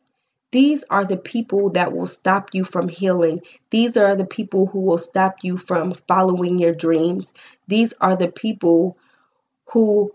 These 0.51 0.83
are 0.89 1.05
the 1.05 1.17
people 1.17 1.69
that 1.71 1.95
will 1.95 2.07
stop 2.07 2.49
you 2.53 2.65
from 2.65 2.89
healing. 2.89 3.41
These 3.69 3.95
are 3.97 4.15
the 4.15 4.25
people 4.25 4.65
who 4.65 4.81
will 4.81 4.97
stop 4.97 5.37
you 5.43 5.57
from 5.57 5.93
following 6.07 6.57
your 6.57 6.73
dreams. 6.73 7.33
These 7.67 7.93
are 8.01 8.15
the 8.15 8.29
people 8.29 8.97
who 9.71 10.11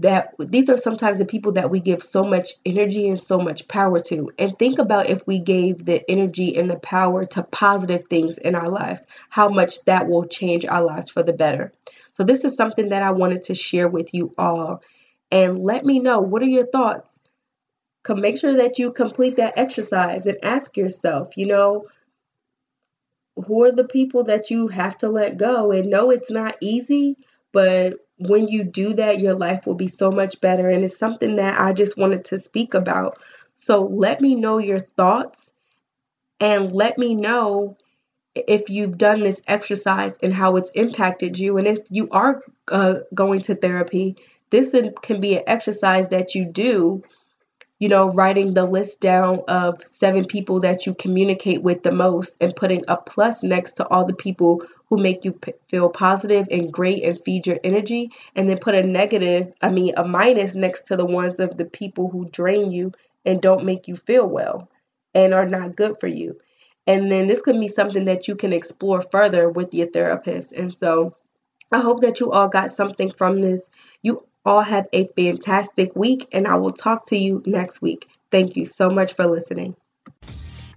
that 0.00 0.34
these 0.38 0.68
are 0.70 0.76
sometimes 0.76 1.18
the 1.18 1.24
people 1.24 1.52
that 1.52 1.70
we 1.70 1.80
give 1.80 2.02
so 2.02 2.22
much 2.22 2.54
energy 2.64 3.08
and 3.08 3.18
so 3.18 3.38
much 3.38 3.66
power 3.68 4.00
to. 4.00 4.30
And 4.38 4.58
think 4.58 4.78
about 4.78 5.10
if 5.10 5.26
we 5.26 5.38
gave 5.40 5.84
the 5.84 6.08
energy 6.10 6.56
and 6.56 6.70
the 6.70 6.76
power 6.76 7.24
to 7.26 7.42
positive 7.42 8.04
things 8.04 8.38
in 8.38 8.54
our 8.54 8.68
lives, 8.68 9.04
how 9.30 9.48
much 9.48 9.84
that 9.86 10.08
will 10.08 10.24
change 10.26 10.64
our 10.64 10.84
lives 10.84 11.10
for 11.10 11.22
the 11.22 11.32
better. 11.32 11.72
So, 12.12 12.24
this 12.24 12.44
is 12.44 12.56
something 12.56 12.90
that 12.90 13.02
I 13.02 13.10
wanted 13.10 13.44
to 13.44 13.54
share 13.54 13.88
with 13.88 14.14
you 14.14 14.34
all. 14.38 14.82
And 15.30 15.62
let 15.62 15.84
me 15.84 15.98
know 15.98 16.20
what 16.20 16.42
are 16.42 16.46
your 16.46 16.66
thoughts? 16.66 17.18
Come 18.04 18.20
make 18.20 18.38
sure 18.38 18.56
that 18.56 18.78
you 18.78 18.92
complete 18.92 19.36
that 19.36 19.58
exercise 19.58 20.26
and 20.26 20.38
ask 20.42 20.76
yourself, 20.76 21.36
you 21.36 21.46
know, 21.46 21.86
who 23.46 23.64
are 23.64 23.72
the 23.72 23.84
people 23.84 24.24
that 24.24 24.50
you 24.50 24.68
have 24.68 24.96
to 24.98 25.08
let 25.08 25.36
go? 25.36 25.70
And 25.70 25.90
no, 25.90 26.10
it's 26.10 26.30
not 26.30 26.56
easy, 26.60 27.16
but 27.52 27.94
when 28.18 28.48
you 28.48 28.64
do 28.64 28.94
that, 28.94 29.20
your 29.20 29.34
life 29.34 29.66
will 29.66 29.74
be 29.74 29.88
so 29.88 30.10
much 30.10 30.40
better. 30.40 30.68
And 30.68 30.84
it's 30.84 30.98
something 30.98 31.36
that 31.36 31.60
I 31.60 31.72
just 31.72 31.96
wanted 31.96 32.24
to 32.26 32.38
speak 32.38 32.74
about. 32.74 33.18
So 33.58 33.82
let 33.82 34.20
me 34.20 34.34
know 34.34 34.58
your 34.58 34.80
thoughts 34.96 35.52
and 36.40 36.72
let 36.72 36.98
me 36.98 37.14
know 37.14 37.76
if 38.34 38.70
you've 38.70 38.98
done 38.98 39.20
this 39.20 39.40
exercise 39.46 40.16
and 40.22 40.32
how 40.32 40.56
it's 40.56 40.70
impacted 40.74 41.38
you. 41.38 41.58
And 41.58 41.66
if 41.66 41.78
you 41.90 42.08
are 42.10 42.42
uh, 42.68 43.00
going 43.14 43.40
to 43.42 43.54
therapy, 43.54 44.16
this 44.50 44.74
can 45.02 45.20
be 45.20 45.36
an 45.36 45.44
exercise 45.46 46.08
that 46.08 46.34
you 46.34 46.44
do. 46.44 47.02
You 47.80 47.88
know, 47.88 48.10
writing 48.10 48.54
the 48.54 48.64
list 48.64 49.00
down 49.00 49.42
of 49.46 49.80
seven 49.88 50.24
people 50.24 50.60
that 50.60 50.84
you 50.84 50.94
communicate 50.94 51.62
with 51.62 51.84
the 51.84 51.92
most 51.92 52.36
and 52.40 52.54
putting 52.56 52.84
a 52.88 52.96
plus 52.96 53.44
next 53.44 53.72
to 53.76 53.86
all 53.86 54.04
the 54.04 54.14
people 54.14 54.62
who 54.88 54.96
make 54.98 55.24
you 55.24 55.32
p- 55.32 55.52
feel 55.68 55.88
positive 55.88 56.46
and 56.50 56.72
great 56.72 57.04
and 57.04 57.20
feed 57.24 57.46
your 57.46 57.58
energy, 57.64 58.10
and 58.36 58.48
then 58.48 58.58
put 58.58 58.74
a 58.74 58.82
negative, 58.82 59.52
I 59.62 59.70
mean, 59.70 59.94
a 59.96 60.04
minus 60.06 60.54
next 60.54 60.86
to 60.86 60.96
the 60.96 61.04
ones 61.04 61.40
of 61.40 61.56
the 61.56 61.64
people 61.66 62.08
who 62.10 62.28
drain 62.30 62.70
you 62.70 62.92
and 63.24 63.40
don't 63.42 63.64
make 63.64 63.88
you 63.88 63.96
feel 63.96 64.26
well 64.26 64.70
and 65.14 65.34
are 65.34 65.46
not 65.46 65.76
good 65.76 65.96
for 66.00 66.06
you. 66.06 66.38
And 66.86 67.10
then 67.12 67.26
this 67.26 67.42
could 67.42 67.60
be 67.60 67.68
something 67.68 68.06
that 68.06 68.28
you 68.28 68.34
can 68.36 68.52
explore 68.52 69.02
further 69.02 69.50
with 69.50 69.74
your 69.74 69.88
therapist. 69.88 70.52
And 70.52 70.72
so 70.74 71.14
I 71.72 71.78
hope 71.80 72.00
that 72.02 72.20
you 72.20 72.30
all 72.32 72.48
got 72.48 72.70
something 72.70 73.10
from 73.10 73.40
this. 73.40 73.70
You 74.02 74.26
all 74.44 74.62
have 74.62 74.86
a 74.92 75.08
fantastic 75.16 75.94
week, 75.96 76.28
and 76.32 76.46
I 76.46 76.56
will 76.56 76.72
talk 76.72 77.06
to 77.08 77.16
you 77.16 77.42
next 77.46 77.82
week. 77.82 78.06
Thank 78.30 78.56
you 78.56 78.66
so 78.66 78.90
much 78.90 79.14
for 79.14 79.26
listening. 79.26 79.76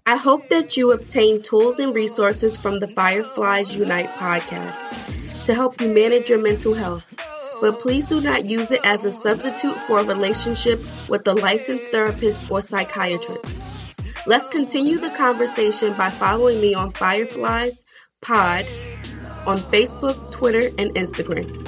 I 0.08 0.16
hope 0.16 0.50
that 0.50 0.78
you 0.78 0.92
obtain 0.92 1.44
tools 1.44 1.78
and 1.78 1.94
resources 1.94 2.58
from 2.58 2.80
the 2.80 2.88
Fireflies 2.88 3.76
Unite 3.76 4.10
podcast 4.10 5.46
to 5.46 5.54
help 5.54 5.80
you 5.80 5.94
manage 5.94 6.28
your 6.28 6.42
mental 6.42 6.74
health. 6.74 7.06
But 7.62 7.80
please 7.82 8.08
do 8.08 8.20
not 8.20 8.46
use 8.46 8.72
it 8.72 8.82
as 8.84 9.06
a 9.06 9.12
substitute 9.12 9.76
for 9.86 10.00
a 10.00 10.04
relationship 10.04 10.80
with 11.08 11.28
a 11.28 11.34
licensed 11.34 11.90
therapist 11.90 12.50
or 12.50 12.64
psychiatrist. 12.64 13.56
Let's 14.26 14.48
continue 14.48 14.98
the 14.98 15.12
conversation 15.12 15.94
by 15.94 16.10
following 16.10 16.60
me 16.60 16.74
on 16.74 16.92
Fireflies 16.92 17.86
Pod 18.22 18.66
on 19.46 19.60
Facebook, 19.60 20.32
Twitter, 20.32 20.70
and 20.80 20.94
Instagram. 20.96 21.61